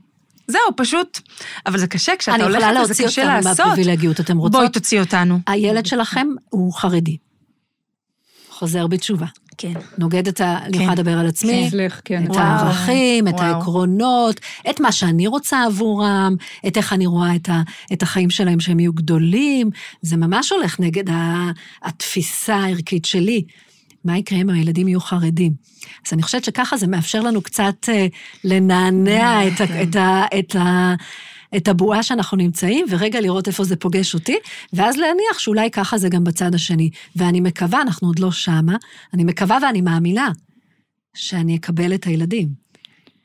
זהו, 0.47 0.61
פשוט, 0.75 1.19
אבל 1.65 1.77
זה 1.77 1.87
קשה, 1.87 2.13
כשאתה 2.19 2.43
הולכת, 2.43 2.59
זה 2.83 3.03
קשה 3.03 3.23
לעשות. 3.23 3.23
אני 3.23 3.29
יכולה 3.29 3.31
להוציא 3.31 3.43
אותנו 3.43 3.49
מהפריבילגיות, 3.49 4.19
אתם 4.19 4.37
רוצות? 4.37 4.51
בואי 4.51 4.69
תוציא 4.69 4.99
אותנו. 4.99 5.39
הילד 5.47 5.85
שלכם 5.85 6.27
הוא 6.49 6.73
חרדי. 6.73 7.17
חוזר 8.49 8.87
בתשובה. 8.87 9.25
כן. 9.57 9.73
נוגד 9.97 10.27
את 10.27 10.41
ה... 10.41 10.57
אני 10.63 10.77
יכולה 10.77 10.93
לדבר 10.93 11.17
על 11.17 11.27
עצמי. 11.27 11.69
כן. 11.71 11.87
כן. 12.05 12.23
את 12.31 12.35
הערכים, 12.35 13.27
את 13.27 13.39
העקרונות, 13.39 14.39
את 14.69 14.79
מה 14.79 14.91
שאני 14.91 15.27
רוצה 15.27 15.63
עבורם, 15.63 16.35
את 16.67 16.77
איך 16.77 16.93
אני 16.93 17.05
רואה 17.05 17.35
את, 17.35 17.49
ה, 17.49 17.61
את 17.93 18.03
החיים 18.03 18.29
שלהם 18.29 18.59
שהם 18.59 18.79
יהיו 18.79 18.93
גדולים. 18.93 19.69
זה 20.01 20.17
ממש 20.17 20.51
הולך 20.51 20.79
נגד 20.79 21.03
התפיסה 21.81 22.55
הערכית 22.55 23.05
שלי. 23.05 23.43
מה 24.05 24.17
יקרה 24.17 24.39
אם 24.39 24.49
הילדים 24.49 24.87
יהיו 24.87 24.99
חרדים? 24.99 25.53
אז 26.07 26.13
אני 26.13 26.23
חושבת 26.23 26.43
שככה 26.43 26.77
זה 26.77 26.87
מאפשר 26.87 27.21
לנו 27.21 27.41
קצת 27.41 27.89
אה, 27.89 28.07
לנענע 28.43 29.47
את, 29.47 29.61
ה, 29.61 29.83
את, 29.83 29.95
ה, 29.95 30.25
את, 30.39 30.55
ה, 30.55 30.93
את 31.57 31.67
הבועה 31.67 32.03
שאנחנו 32.03 32.37
נמצאים, 32.37 32.85
ורגע 32.89 33.21
לראות 33.21 33.47
איפה 33.47 33.63
זה 33.63 33.75
פוגש 33.75 34.13
אותי, 34.13 34.35
ואז 34.73 34.97
להניח 34.97 35.39
שאולי 35.39 35.71
ככה 35.71 35.97
זה 35.97 36.09
גם 36.09 36.23
בצד 36.23 36.55
השני. 36.55 36.89
ואני 37.15 37.39
מקווה, 37.39 37.81
אנחנו 37.81 38.07
עוד 38.07 38.19
לא 38.19 38.31
שמה, 38.31 38.75
אני 39.13 39.23
מקווה 39.23 39.57
ואני 39.61 39.81
מאמינה 39.81 40.31
שאני 41.15 41.55
אקבל 41.55 41.93
את 41.93 42.03
הילדים. 42.03 42.65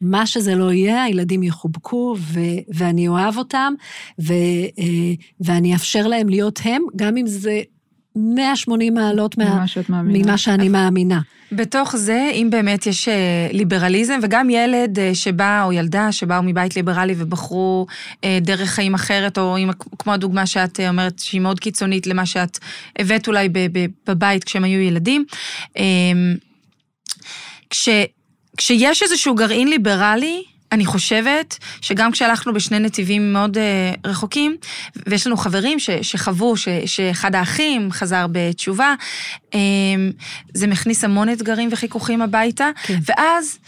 מה 0.00 0.26
שזה 0.26 0.54
לא 0.54 0.72
יהיה, 0.72 1.02
הילדים 1.02 1.42
יחובקו, 1.42 2.16
ו- 2.18 2.40
ואני 2.74 3.08
אוהב 3.08 3.38
אותם, 3.38 3.72
ו- 4.20 4.32
אה, 4.78 5.14
ואני 5.40 5.74
אאפשר 5.74 6.06
להם 6.06 6.28
להיות 6.28 6.60
הם, 6.64 6.82
גם 6.96 7.16
אם 7.16 7.26
זה 7.26 7.60
180 8.16 8.94
מעלות 8.94 9.38
מה, 9.38 9.64
ממה 10.04 10.38
שאני 10.38 10.68
מאמינה. 10.68 11.20
בתוך 11.52 11.96
זה, 11.96 12.30
אם 12.34 12.48
באמת 12.50 12.86
יש 12.86 13.08
אה, 13.08 13.48
ליברליזם, 13.52 14.18
וגם 14.22 14.50
ילד 14.50 14.98
אה, 14.98 15.14
שבא, 15.14 15.64
או 15.64 15.72
ילדה 15.72 16.12
שבאו 16.12 16.42
מבית 16.42 16.76
ליברלי 16.76 17.14
ובחרו 17.18 17.86
אה, 18.24 18.38
דרך 18.40 18.70
חיים 18.70 18.94
אחרת, 18.94 19.38
או 19.38 19.56
עם, 19.56 19.70
כמו 19.98 20.12
הדוגמה 20.12 20.46
שאת 20.46 20.80
אומרת, 20.88 21.18
שהיא 21.18 21.40
מאוד 21.40 21.60
קיצונית 21.60 22.06
למה 22.06 22.26
שאת 22.26 22.58
הבאת 22.98 23.28
אולי 23.28 23.48
בבית 24.06 24.44
כשהם 24.44 24.64
היו 24.64 24.80
ילדים. 24.80 25.24
כש, 27.70 27.88
כשיש 28.56 29.02
איזשהו 29.02 29.34
גרעין 29.34 29.68
ליברלי, 29.68 30.42
אני 30.72 30.86
חושבת 30.86 31.58
שגם 31.80 32.12
כשהלכנו 32.12 32.54
בשני 32.54 32.78
נתיבים 32.78 33.32
מאוד 33.32 33.56
uh, 33.56 33.60
רחוקים, 34.06 34.56
ויש 35.06 35.26
לנו 35.26 35.36
חברים 35.36 35.78
ש, 35.78 35.90
שחוו 35.90 36.56
ש, 36.56 36.68
שאחד 36.86 37.34
האחים 37.34 37.92
חזר 37.92 38.26
בתשובה, 38.32 38.94
um, 39.50 39.54
זה 40.54 40.66
מכניס 40.66 41.04
המון 41.04 41.28
אתגרים 41.32 41.68
וחיכוכים 41.72 42.22
הביתה, 42.22 42.70
כן. 42.82 42.98
ואז 43.06 43.58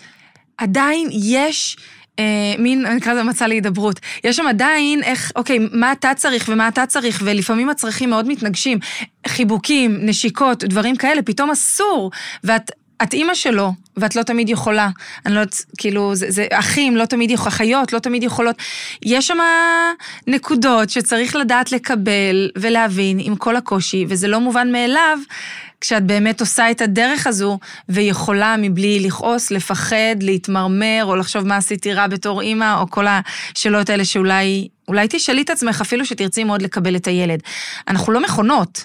עדיין 0.58 1.08
יש... 1.12 1.76
אה, 2.18 2.54
מין, 2.58 2.86
אני 2.86 2.98
אקרא 2.98 3.12
לזה 3.12 3.22
מצע 3.22 3.46
להידברות. 3.46 4.00
יש 4.24 4.36
שם 4.36 4.46
עדיין 4.46 5.02
איך, 5.02 5.32
אוקיי, 5.36 5.58
מה 5.72 5.92
אתה 5.92 6.14
צריך 6.16 6.48
ומה 6.48 6.68
אתה 6.68 6.86
צריך, 6.86 7.22
ולפעמים 7.24 7.68
הצרכים 7.68 8.10
מאוד 8.10 8.28
מתנגשים. 8.28 8.78
חיבוקים, 9.26 9.98
נשיקות, 10.02 10.64
דברים 10.64 10.96
כאלה, 10.96 11.22
פתאום 11.22 11.50
אסור. 11.50 12.10
ואת 12.44 12.70
את 13.02 13.12
אימא 13.12 13.34
שלו, 13.34 13.72
ואת 13.96 14.16
לא 14.16 14.22
תמיד 14.22 14.48
יכולה. 14.48 14.88
אני 15.26 15.34
לא 15.34 15.40
יודעת, 15.40 15.64
כאילו, 15.78 16.14
זה, 16.14 16.26
זה 16.30 16.46
אחים, 16.52 16.96
לא 16.96 17.04
תמיד 17.04 17.30
יכולות, 17.30 17.52
אחיות, 17.54 17.92
לא 17.92 17.98
תמיד 17.98 18.22
יכולות. 18.22 18.56
יש 19.02 19.26
שם 19.26 19.38
נקודות 20.26 20.90
שצריך 20.90 21.36
לדעת 21.36 21.72
לקבל 21.72 22.50
ולהבין 22.58 23.18
עם 23.20 23.36
כל 23.36 23.56
הקושי, 23.56 24.04
וזה 24.08 24.28
לא 24.28 24.40
מובן 24.40 24.72
מאליו 24.72 25.18
כשאת 25.80 26.02
באמת 26.02 26.40
עושה 26.40 26.70
את 26.70 26.80
הדרך 26.80 27.26
הזו, 27.26 27.58
ויכולה 27.88 28.54
מבלי 28.58 29.00
לכעוס, 29.00 29.50
לפחד, 29.50 30.16
להתמרמר, 30.20 31.00
או 31.02 31.16
לחשוב 31.16 31.46
מה 31.46 31.56
עשיתי 31.56 31.92
רע 31.92 32.06
בתור 32.06 32.40
אימא, 32.40 32.80
או 32.80 32.90
כל 32.90 33.06
השאלות 33.08 33.90
האלה 33.90 34.04
שאולי, 34.04 34.68
אולי 34.88 35.06
תשאלי 35.10 35.42
את 35.42 35.50
עצמך, 35.50 35.80
אפילו 35.80 36.06
שתרצי 36.06 36.44
מאוד 36.44 36.62
לקבל 36.62 36.96
את 36.96 37.06
הילד. 37.06 37.40
אנחנו 37.88 38.12
לא 38.12 38.22
מכונות. 38.22 38.84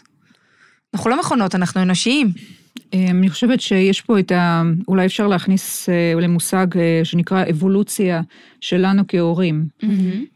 אנחנו 0.94 1.10
לא 1.10 1.20
מכונות, 1.20 1.56
אנחנו 1.56 1.82
אנושיים. 1.82 2.57
אה, 2.94 3.10
אני 3.10 3.30
חושבת 3.30 3.62
שיש 3.62 4.02
פה 4.02 4.20
את 4.20 4.32
ה... 4.32 4.64
אולי 4.88 5.06
אפשר 5.06 5.28
להכניס 5.28 5.90
אה, 5.90 6.14
למושג 6.22 6.68
אה, 6.78 7.02
שנקרא 7.04 7.44
אבולוציה 7.50 8.22
שלנו 8.62 9.04
כהורים. 9.08 9.66
Mm-hmm. 9.84 9.86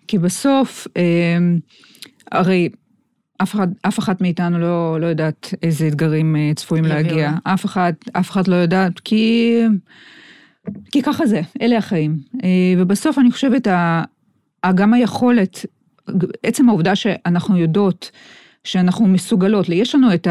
כי 0.08 0.18
בסוף, 0.18 0.88
הרי 2.32 2.70
אף, 3.42 3.54
אחד, 3.56 3.68
אף 3.82 4.00
אחת 4.00 4.22
מאיתנו 4.22 4.60
לא, 4.60 4.98
לא 5.02 5.06
יודעת 5.06 5.54
איזה 5.64 5.88
אתגרים 5.88 6.36
צפויים 6.56 6.86
להגיע. 6.86 7.32
אף 7.44 7.66
אחד, 7.66 7.94
אף 8.14 8.32
אחד 8.32 8.48
לא 8.48 8.56
יודעת, 8.56 9.00
כי... 9.00 9.56
כי 10.92 11.02
ככה 11.02 11.26
זה, 11.26 11.42
אלה 11.62 11.78
החיים. 11.78 12.18
ובסוף 12.78 13.20
אני 13.20 13.32
חושבת, 13.32 13.68
גם 14.76 14.94
היכולת, 14.94 15.66
עצם 16.44 16.70
העובדה 16.70 16.96
שאנחנו 16.96 17.58
יודעות 17.58 18.12
שאנחנו 18.64 19.08
מסוגלות, 19.08 19.70
יש 19.70 19.96
לנו 19.96 20.14
את 20.14 20.28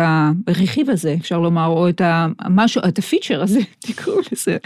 הרכיב 0.46 0.90
הזה, 0.90 1.14
אפשר 1.20 1.38
לומר, 1.38 1.66
או 1.66 1.88
את 1.88 2.00
המשהו, 2.38 2.82
את 2.88 2.98
הפיצ'ר 2.98 3.42
הזה, 3.42 3.60
תקראו 3.86 4.16
לזה 4.32 4.56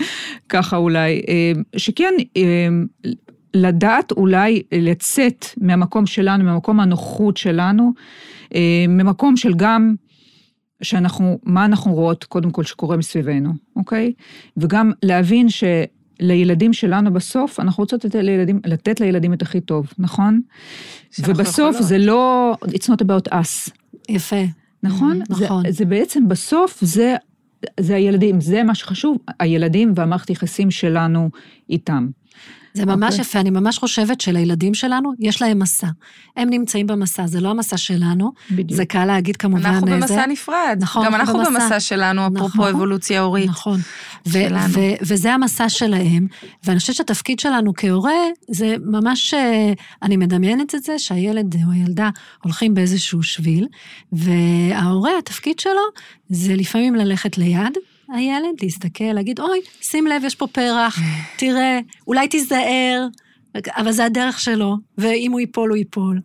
ככה 0.48 0.77
אולי, 0.77 1.22
אה, 1.29 1.53
שכן, 1.77 2.14
אה, 2.37 2.68
לדעת 3.55 4.12
אולי 4.12 4.62
לצאת 4.72 5.46
מהמקום 5.61 6.07
שלנו, 6.07 6.44
מהמקום 6.44 6.81
הנוחות 6.81 7.37
שלנו, 7.37 7.92
אה, 8.55 8.85
ממקום 8.88 9.37
של 9.37 9.55
גם 9.57 9.94
שאנחנו, 10.83 11.38
מה 11.42 11.64
אנחנו 11.64 11.94
רואות 11.94 12.24
קודם 12.24 12.50
כל 12.50 12.64
שקורה 12.64 12.96
מסביבנו, 12.96 13.53
אוקיי? 13.77 14.12
וגם 14.57 14.92
להבין 15.03 15.48
ש... 15.48 15.64
לילדים 16.20 16.72
שלנו 16.72 17.12
בסוף, 17.12 17.61
אנחנו 17.61 17.83
רוצות 17.83 18.05
לתת 18.05 18.14
לילדים, 18.14 18.61
לתת 18.66 19.00
לילדים 19.00 19.33
את 19.33 19.42
הכי 19.42 19.61
טוב, 19.61 19.92
נכון? 19.98 20.40
ובסוף 21.18 21.81
זה 21.81 21.98
לא, 21.98 22.55
it's 22.64 22.87
not 22.87 23.05
about 23.07 23.33
us. 23.33 23.70
יפה. 24.09 24.44
נכון? 24.83 25.20
נכון. 25.29 25.62
זה, 25.64 25.72
זה 25.72 25.85
בעצם 25.85 26.29
בסוף, 26.29 26.79
זה, 26.81 27.16
זה 27.81 27.94
הילדים, 27.94 28.40
זה 28.40 28.62
מה 28.62 28.74
שחשוב, 28.74 29.18
הילדים 29.40 29.92
והמערכת 29.96 30.31
יחסים 30.31 30.70
שלנו 30.70 31.31
איתם. 31.70 32.09
זה 32.74 32.87
ממש 32.87 33.02
okay. 33.02 33.06
אוקיי. 33.06 33.20
יפה, 33.20 33.40
אני 33.40 33.50
ממש 33.50 33.78
חושבת 33.78 34.20
שלילדים 34.20 34.74
שלנו, 34.74 35.12
יש 35.18 35.42
להם 35.42 35.58
מסע. 35.58 35.87
הם 36.37 36.50
נמצאים 36.50 36.87
במסע, 36.87 37.26
זה 37.26 37.40
לא 37.40 37.48
המסע 37.48 37.76
שלנו. 37.76 38.32
בדיוק. 38.50 38.76
זה 38.76 38.84
קל 38.84 39.04
להגיד 39.04 39.37
כמובן... 39.37 39.66
אנחנו 39.66 39.87
זה... 39.87 39.96
במסע 39.96 40.26
נפרד. 40.26 40.78
נכון, 40.80 41.06
גם 41.06 41.14
אנחנו 41.14 41.38
במסע, 41.38 41.50
במסע 41.50 41.80
שלנו, 41.80 42.26
אפרופו 42.26 42.46
נכון, 42.46 42.68
אבולוציה 42.68 43.20
הורית. 43.20 43.48
נכון. 43.48 43.80
ו- 44.28 44.38
ו- 44.68 44.94
וזה 45.02 45.32
המסע 45.32 45.68
שלהם, 45.68 46.26
ואני 46.64 46.78
חושבת 46.78 46.96
שהתפקיד 46.96 47.40
שלנו 47.40 47.72
כהורה, 47.76 48.12
זה 48.48 48.76
ממש, 48.84 49.34
אה, 49.34 49.72
אני 50.02 50.16
מדמיינת 50.16 50.74
את 50.74 50.84
זה, 50.84 50.98
שהילד 50.98 51.56
או 51.66 51.72
הילדה 51.72 52.10
הולכים 52.42 52.74
באיזשהו 52.74 53.22
שביל, 53.22 53.66
וההורה, 54.12 55.10
התפקיד 55.18 55.58
שלו, 55.58 55.82
זה 56.28 56.54
לפעמים 56.54 56.94
ללכת 56.94 57.38
ליד, 57.38 57.78
הילד, 58.09 58.55
להסתכל, 58.62 59.05
להגיד, 59.05 59.40
אוי, 59.40 59.59
שים 59.81 60.07
לב, 60.07 60.25
יש 60.25 60.35
פה 60.35 60.47
פרח, 60.47 60.99
תראה, 61.37 61.81
אולי 62.07 62.29
תיזהר, 62.29 63.07
אבל 63.69 63.93
זה 63.93 64.05
הדרך 64.05 64.40
שלו, 64.40 64.77
ואם 64.99 65.33
הוא 65.33 65.40
ייפול, 65.40 65.71
הוא 65.71 65.77
ייפול. 65.77 66.21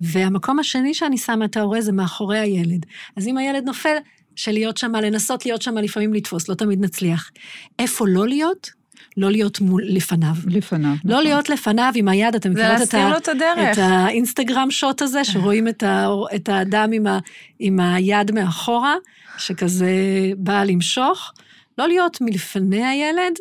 והמקום 0.00 0.58
השני 0.58 0.94
שאני 0.94 1.18
שמה 1.18 1.44
את 1.44 1.56
ההורה 1.56 1.80
זה 1.80 1.92
מאחורי 1.92 2.38
הילד. 2.38 2.86
אז 3.16 3.26
אם 3.28 3.38
הילד 3.38 3.64
נופל, 3.64 3.96
של 4.36 4.52
להיות 4.52 4.76
שם, 4.76 4.96
לנסות 4.96 5.46
להיות 5.46 5.62
שם, 5.62 5.78
לפעמים 5.78 6.14
לתפוס, 6.14 6.48
לא 6.48 6.54
תמיד 6.54 6.80
נצליח. 6.80 7.30
איפה 7.78 8.08
לא 8.08 8.28
להיות? 8.28 8.70
לא 9.16 9.30
להיות 9.30 9.60
מול, 9.60 9.82
לפניו. 9.86 10.34
לפניו, 10.46 10.94
לא 11.04 11.10
נכון. 11.12 11.24
להיות 11.24 11.48
לפניו 11.48 11.92
עם 11.94 12.08
היד, 12.08 12.34
אתם 12.34 12.50
מכירות 12.50 12.82
את, 12.82 12.94
ה, 12.94 13.12
את, 13.52 13.58
את 13.72 13.78
האינסטגרם 13.78 14.70
שוט 14.70 15.02
הזה, 15.02 15.24
שרואים 15.24 15.68
את, 15.68 15.82
ה, 15.82 16.08
את 16.34 16.48
האדם 16.48 16.92
עם, 16.92 17.06
ה, 17.06 17.18
עם 17.58 17.80
היד 17.80 18.32
מאחורה, 18.32 18.94
שכזה 19.38 19.92
בא 20.36 20.64
למשוך. 20.64 21.32
לא 21.78 21.88
להיות 21.88 22.20
מלפני 22.20 22.86
הילד 22.86 23.32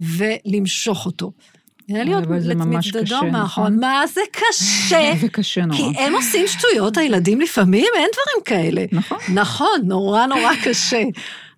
ולמשוך 0.00 1.06
אותו. 1.06 1.32
להיות 1.88 2.26
מצדדו 2.26 3.16
מאחור. 3.32 3.64
נכון? 3.64 3.80
מה 3.80 4.06
זה 4.06 4.20
קשה? 4.32 5.12
זה 5.20 5.28
קשה 5.28 5.64
נורא. 5.64 5.78
כי 5.78 5.98
הם 5.98 6.14
עושים 6.14 6.46
שטויות, 6.46 6.96
הילדים 6.96 7.40
לפעמים, 7.40 7.86
אין 7.96 8.08
דברים 8.12 8.44
כאלה. 8.44 8.84
נכון. 8.92 9.18
נכון, 9.34 9.80
נורא 9.84 10.26
נורא 10.26 10.52
קשה. 10.64 11.02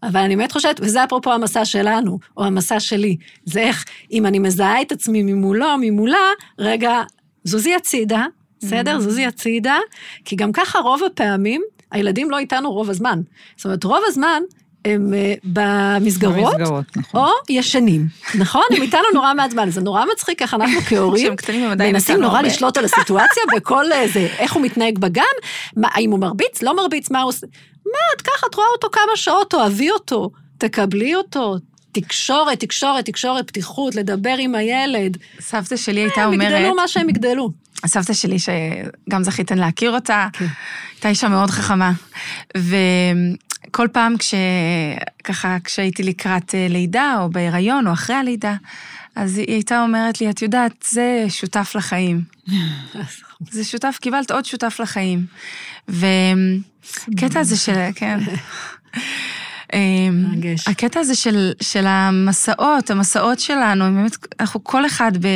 אבל 0.02 0.20
אני 0.20 0.36
באמת 0.36 0.52
חושבת, 0.52 0.80
וזה 0.80 1.04
אפרופו 1.04 1.32
המסע 1.32 1.64
שלנו, 1.64 2.18
או 2.36 2.44
המסע 2.44 2.80
שלי, 2.80 3.16
זה 3.44 3.60
איך, 3.60 3.84
אם 4.12 4.26
אני 4.26 4.38
מזהה 4.38 4.82
את 4.82 4.92
עצמי 4.92 5.22
ממולו, 5.22 5.66
ממולה, 5.80 6.28
רגע, 6.58 7.02
זוזי 7.44 7.74
הצידה, 7.74 8.24
בסדר? 8.62 8.96
Mm-hmm. 8.96 9.00
זוזי 9.00 9.26
הצידה, 9.26 9.78
כי 10.24 10.36
גם 10.36 10.52
ככה 10.52 10.78
רוב 10.78 11.00
הפעמים, 11.04 11.62
הילדים 11.92 12.30
לא 12.30 12.38
איתנו 12.38 12.72
רוב 12.72 12.90
הזמן. 12.90 13.20
זאת 13.56 13.64
אומרת, 13.64 13.84
רוב 13.84 14.02
הזמן 14.06 14.42
הם 14.84 15.12
uh, 15.12 15.40
במסגרות, 15.44 16.54
במסגרות 16.58 16.96
נכון. 16.96 17.20
או 17.20 17.30
ישנים, 17.48 18.06
נכון? 18.38 18.62
הם 18.76 18.82
איתנו 18.82 19.02
נורא 19.14 19.34
מעט 19.34 19.50
זמן, 19.50 19.70
זה 19.70 19.80
נורא 19.80 20.04
מצחיק 20.12 20.42
איך 20.42 20.54
אנחנו 20.54 20.80
כהורים 20.88 21.32
מנסים 21.78 22.20
נורא 22.20 22.42
לשלוט 22.42 22.76
על 22.76 22.84
הסיטואציה 22.84 23.42
בכל 23.56 23.84
זה, 24.12 24.28
איך 24.38 24.52
הוא 24.52 24.62
מתנהג 24.62 24.98
בגן, 24.98 25.22
מה, 25.76 25.88
האם 25.92 26.10
הוא 26.10 26.18
מרביץ, 26.18 26.62
לא 26.62 26.76
מרביץ, 26.76 27.10
מה 27.10 27.22
הוא 27.22 27.28
עושה, 27.28 27.46
מה, 27.86 28.16
את 28.16 28.22
ככה, 28.22 28.46
את 28.50 28.54
רואה 28.54 28.66
אותו 28.72 28.88
כמה 28.92 29.16
שעות, 29.16 29.50
תאהבי 29.50 29.90
אותו, 29.90 30.30
תקבלי 30.58 31.14
אותו, 31.14 31.56
תקשורת, 31.92 32.60
תקשורת, 32.60 33.04
תקשורת, 33.04 33.46
פתיחות, 33.46 33.94
לדבר 33.94 34.34
עם 34.38 34.54
הילד. 34.54 35.16
סבתא 35.40 35.76
שלי 35.76 36.00
הייתה 36.00 36.24
אומרת... 36.24 36.40
הם 36.40 36.56
יגדלו 36.56 36.74
מה 36.74 36.88
שהם 36.88 37.08
יגדלו. 37.08 37.50
הסבתא 37.84 38.12
שלי, 38.12 38.36
שגם 38.38 39.24
זכיתן 39.24 39.58
להכיר 39.58 39.90
אותה, 39.90 40.28
כן. 40.32 40.46
הייתה 40.94 41.08
אישה 41.08 41.28
מאוד 41.28 41.50
חכמה. 41.50 41.92
וכל 42.56 43.88
פעם 43.92 44.14
ככה, 45.24 45.56
כשהייתי 45.64 46.02
לקראת 46.02 46.54
אה, 46.54 46.66
לידה, 46.68 47.16
או 47.20 47.30
בהיריון, 47.30 47.86
או 47.86 47.92
אחרי 47.92 48.16
הלידה, 48.16 48.54
אז 49.16 49.38
היא 49.38 49.46
הייתה 49.48 49.82
אומרת 49.82 50.20
לי, 50.20 50.30
את 50.30 50.42
יודעת, 50.42 50.84
זה 50.90 51.24
שותף 51.28 51.72
לחיים. 51.74 52.22
זה 53.50 53.64
שותף, 53.64 53.98
קיבלת 54.00 54.30
עוד 54.30 54.44
שותף 54.44 54.80
לחיים. 54.80 55.26
וקטע 55.88 57.40
הזה 57.40 57.56
של, 57.56 57.88
כן. 57.94 58.20
מרגש. 60.12 60.68
הקטע 60.68 61.00
הזה 61.00 61.14
של, 61.14 61.52
של 61.62 61.84
המסעות, 61.86 62.90
המסעות 62.90 63.40
שלנו, 63.40 63.84
באמת, 63.84 64.16
אנחנו 64.40 64.64
כל 64.64 64.86
אחד, 64.86 65.12
ב, 65.20 65.26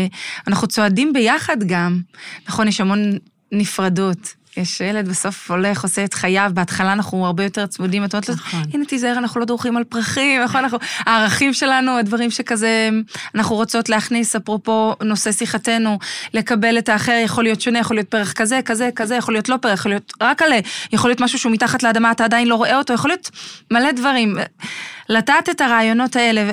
אנחנו 0.46 0.66
צועדים 0.66 1.12
ביחד 1.12 1.56
גם. 1.66 2.00
נכון, 2.48 2.68
יש 2.68 2.80
המון 2.80 3.18
נפרדות. 3.52 4.34
יש 4.56 4.80
ילד 4.80 5.08
בסוף 5.08 5.50
הולך, 5.50 5.82
עושה 5.82 6.04
את 6.04 6.14
חייו, 6.14 6.50
בהתחלה 6.54 6.92
אנחנו 6.92 7.26
הרבה 7.26 7.44
יותר 7.44 7.66
צמודים, 7.66 8.04
את 8.04 8.14
אומרת 8.14 8.28
לו, 8.28 8.34
נכון. 8.34 8.62
הנה 8.72 8.84
תיזהר, 8.84 9.18
אנחנו 9.18 9.40
לא 9.40 9.46
דורכים 9.46 9.76
על 9.76 9.84
פרחים, 9.84 10.42
נכון, 10.42 10.60
אנחנו, 10.60 10.78
הערכים 10.98 11.52
שלנו, 11.52 11.98
הדברים 11.98 12.30
שכזה, 12.30 12.90
אנחנו 13.34 13.56
רוצות 13.56 13.88
להכניס, 13.88 14.36
אפרופו 14.36 14.94
נושא 15.02 15.32
שיחתנו, 15.32 15.98
לקבל 16.34 16.78
את 16.78 16.88
האחר, 16.88 17.20
יכול 17.24 17.44
להיות 17.44 17.60
שונה, 17.60 17.78
יכול 17.78 17.96
להיות 17.96 18.08
פרח 18.08 18.32
כזה, 18.32 18.60
כזה, 18.64 18.90
כזה, 18.96 19.16
יכול 19.16 19.34
להיות 19.34 19.48
לא 19.48 19.56
פרח, 19.56 19.78
יכול 19.78 19.92
להיות 19.92 20.12
רק 20.20 20.42
עלה, 20.42 20.58
יכול 20.92 21.10
להיות 21.10 21.20
משהו 21.20 21.38
שהוא 21.38 21.52
מתחת 21.52 21.82
לאדמה, 21.82 22.10
אתה 22.10 22.24
עדיין 22.24 22.48
לא 22.48 22.54
רואה 22.54 22.76
אותו, 22.76 22.92
יכול 22.92 23.10
להיות 23.10 23.30
מלא 23.70 23.92
דברים. 23.92 24.36
לטעת 25.08 25.48
את 25.48 25.60
הרעיונות 25.60 26.16
האלה. 26.16 26.44
ו... 26.46 26.52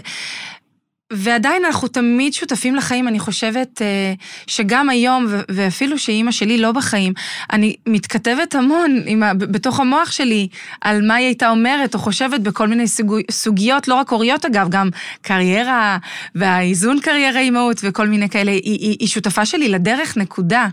ועדיין 1.12 1.66
אנחנו 1.66 1.88
תמיד 1.88 2.34
שותפים 2.34 2.76
לחיים, 2.76 3.08
אני 3.08 3.20
חושבת 3.20 3.82
אה, 3.82 4.14
שגם 4.48 4.90
היום, 4.90 5.26
ואפילו 5.52 5.98
שאימא 5.98 6.32
שלי 6.32 6.58
לא 6.58 6.72
בחיים, 6.72 7.14
אני 7.54 7.76
מתכתבת 7.88 8.56
המון 8.56 9.02
עם 9.06 9.24
בתוך 9.38 9.80
המוח 9.80 10.12
שלי 10.12 10.48
על 10.82 11.08
מה 11.08 11.16
היא 11.16 11.26
הייתה 11.26 11.50
אומרת 11.50 11.94
או 11.94 12.00
חושבת 12.00 12.40
בכל 12.40 12.68
מיני 12.68 12.88
סוג, 12.88 13.16
סוגיות, 13.32 13.88
לא 13.88 13.96
רק 13.96 14.10
הוריות 14.10 14.46
אגב, 14.46 14.70
גם 14.70 14.90
קריירה 15.22 15.98
והאיזון 16.36 17.00
קריירה 17.00 17.40
אימהות 17.40 17.78
וכל 17.84 18.08
מיני 18.08 18.30
כאלה, 18.30 18.52
היא, 18.52 18.62
היא, 18.64 18.98
היא 19.00 19.08
שותפה 19.08 19.46
שלי 19.46 19.70
לדרך, 19.70 20.18
נקודה. 20.18 20.68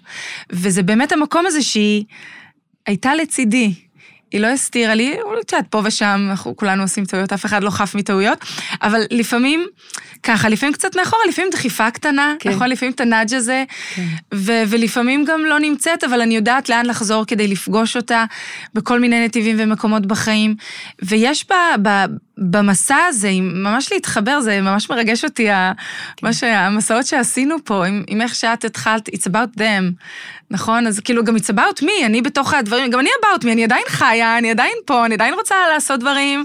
וזה 0.50 0.82
באמת 0.82 1.12
המקום 1.12 1.46
הזה 1.46 1.62
שהיא 1.62 2.04
הייתה 2.86 3.14
לצידי. 3.14 3.87
היא 4.32 4.40
לא 4.40 4.46
הסתירה 4.46 4.94
לי, 4.94 5.14
את 5.42 5.52
יודעת, 5.52 5.66
פה 5.70 5.82
ושם, 5.84 6.26
אנחנו 6.30 6.56
כולנו 6.56 6.82
עושים 6.82 7.04
טעויות, 7.04 7.32
אף 7.32 7.46
אחד 7.46 7.62
לא 7.62 7.70
חף 7.70 7.94
מטעויות, 7.94 8.38
אבל 8.82 9.00
לפעמים, 9.10 9.66
ככה, 10.22 10.48
לפעמים 10.48 10.72
קצת 10.72 10.96
מאחורה, 10.96 11.22
לפעמים 11.28 11.50
דחיפה 11.50 11.90
קטנה, 11.90 12.34
כן. 12.38 12.50
נכון? 12.50 12.70
לפעמים 12.70 12.94
את 12.94 13.00
הנאג' 13.00 13.34
הזה, 13.34 13.64
כן. 13.94 14.02
ו- 14.34 14.62
ולפעמים 14.68 15.24
גם 15.24 15.44
לא 15.44 15.58
נמצאת, 15.60 16.04
אבל 16.04 16.20
אני 16.20 16.36
יודעת 16.36 16.68
לאן 16.68 16.86
לחזור 16.86 17.24
כדי 17.24 17.48
לפגוש 17.48 17.96
אותה 17.96 18.24
בכל 18.74 19.00
מיני 19.00 19.24
נתיבים 19.24 19.56
ומקומות 19.58 20.06
בחיים. 20.06 20.54
ויש 21.02 21.46
ב... 21.50 21.54
ב 21.82 22.06
במסע 22.40 22.96
הזה, 23.08 23.30
ממש 23.40 23.92
להתחבר, 23.92 24.40
זה 24.40 24.60
ממש 24.60 24.90
מרגש 24.90 25.24
אותי, 25.24 25.50
ה- 25.50 25.72
מה 26.22 26.32
שהמסעות 26.32 27.06
שעשינו 27.06 27.56
פה, 27.64 27.86
עם, 27.86 28.04
עם 28.06 28.20
איך 28.20 28.34
שאת 28.34 28.64
התחלת, 28.64 29.08
it's 29.08 29.26
about 29.30 29.58
them, 29.58 30.02
נכון? 30.50 30.86
אז 30.86 31.00
כאילו 31.00 31.24
גם 31.24 31.36
it's 31.36 31.50
about 31.54 31.82
me, 31.82 32.06
אני 32.06 32.22
בתוך 32.22 32.54
הדברים, 32.54 32.90
גם 32.90 33.00
אני 33.00 33.08
about 33.22 33.44
me, 33.44 33.52
אני 33.52 33.64
עדיין 33.64 33.84
חיה, 33.88 34.38
אני 34.38 34.50
עדיין 34.50 34.74
פה, 34.86 35.06
אני 35.06 35.14
עדיין 35.14 35.34
רוצה 35.34 35.54
לעשות 35.74 36.00
דברים. 36.00 36.44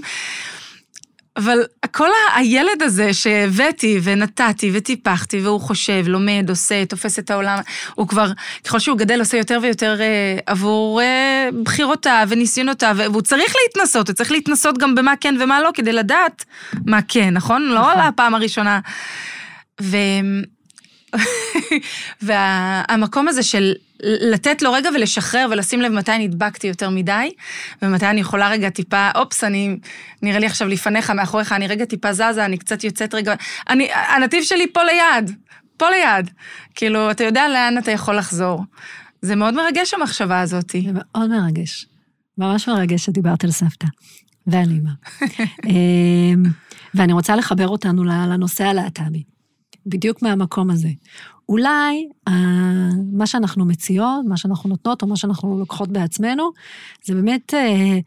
אבל 1.36 1.58
כל 1.90 2.08
ה- 2.08 2.38
הילד 2.38 2.82
הזה 2.82 3.14
שהבאתי 3.14 4.00
ונתתי 4.02 4.70
וטיפחתי, 4.74 5.40
והוא 5.40 5.60
חושב, 5.60 6.02
לומד, 6.06 6.46
עושה, 6.48 6.84
תופס 6.84 7.18
את 7.18 7.30
העולם, 7.30 7.58
הוא 7.94 8.08
כבר, 8.08 8.32
ככל 8.64 8.78
שהוא 8.78 8.98
גדל, 8.98 9.18
עושה 9.20 9.36
יותר 9.36 9.58
ויותר 9.62 10.00
אה, 10.00 10.38
עבור 10.46 11.00
אה, 11.00 11.48
בחירותיו 11.62 12.26
וניסיונותיו, 12.30 12.96
והוא 12.98 13.22
צריך 13.22 13.54
להתנסות, 13.64 14.08
הוא 14.08 14.14
צריך 14.14 14.32
להתנסות 14.32 14.78
גם 14.78 14.94
במה 14.94 15.14
כן 15.20 15.34
ומה 15.40 15.60
לא, 15.60 15.70
כדי 15.74 15.92
לדעת 15.92 16.44
מה 16.86 16.98
כן, 17.08 17.30
נכון? 17.34 17.62
לא 17.62 17.92
על 17.92 18.00
הפעם 18.00 18.34
הראשונה. 18.34 18.80
ו... 19.82 19.96
והמקום 22.22 23.28
הזה 23.28 23.42
של 23.42 23.72
לתת 24.02 24.62
לו 24.62 24.72
רגע 24.72 24.90
ולשחרר 24.94 25.46
ולשים 25.50 25.80
לב 25.80 25.92
מתי 25.92 26.18
נדבקתי 26.18 26.66
יותר 26.66 26.90
מדי, 26.90 27.30
ומתי 27.82 28.06
אני 28.06 28.20
יכולה 28.20 28.48
רגע 28.48 28.70
טיפה, 28.70 29.10
אופס, 29.14 29.44
אני, 29.44 29.76
נראה 30.22 30.38
לי 30.38 30.46
עכשיו 30.46 30.68
לפניך, 30.68 31.10
מאחוריך, 31.10 31.52
אני 31.52 31.66
רגע 31.66 31.84
טיפה 31.84 32.12
זזה, 32.12 32.44
אני 32.44 32.58
קצת 32.58 32.84
יוצאת 32.84 33.14
רגע, 33.14 33.34
אני, 33.68 33.88
הנתיב 33.92 34.42
שלי 34.42 34.66
פה 34.72 34.80
ליד, 34.82 35.30
פה 35.76 35.86
ליד. 35.90 36.30
כאילו, 36.74 37.10
אתה 37.10 37.24
יודע 37.24 37.48
לאן 37.48 37.78
אתה 37.78 37.90
יכול 37.90 38.16
לחזור. 38.16 38.64
זה 39.22 39.36
מאוד 39.36 39.54
מרגש 39.54 39.94
המחשבה 39.94 40.40
הזאת. 40.40 40.70
זה 40.70 40.90
מאוד 40.92 41.30
מרגש. 41.30 41.86
ממש 42.38 42.68
מרגש 42.68 43.04
שדיברת 43.04 43.44
על 43.44 43.50
סבתא 43.50 43.86
ועל 44.46 44.70
אימא. 44.70 44.90
אמ, 45.70 46.42
ואני 46.94 47.12
רוצה 47.12 47.36
לחבר 47.36 47.68
אותנו 47.68 48.04
לנושא 48.04 48.64
הלהט"בי, 48.64 49.22
בדיוק 49.86 50.22
מהמקום 50.22 50.70
הזה. 50.70 50.88
אולי 51.48 52.08
אה, 52.28 52.32
מה 53.12 53.26
שאנחנו 53.26 53.64
מציעות, 53.64 54.24
מה 54.28 54.36
שאנחנו 54.36 54.70
נותנות, 54.70 55.02
או 55.02 55.06
מה 55.06 55.16
שאנחנו 55.16 55.58
לוקחות 55.58 55.88
בעצמנו, 55.88 56.50
זה 57.04 57.14
באמת 57.14 57.54
אה, 57.54 57.98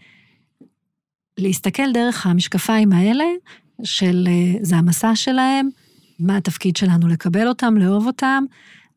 להסתכל 1.38 1.92
דרך 1.94 2.26
המשקפיים 2.26 2.92
האלה, 2.92 3.26
של 3.84 4.28
אה, 4.28 4.60
זה 4.62 4.76
המסע 4.76 5.16
שלהם, 5.16 5.70
מה 6.20 6.38
התפקיד 6.38 6.76
שלנו 6.76 7.08
לקבל 7.08 7.48
אותם, 7.48 7.78
לאהוב 7.78 8.08
אותם. 8.08 8.44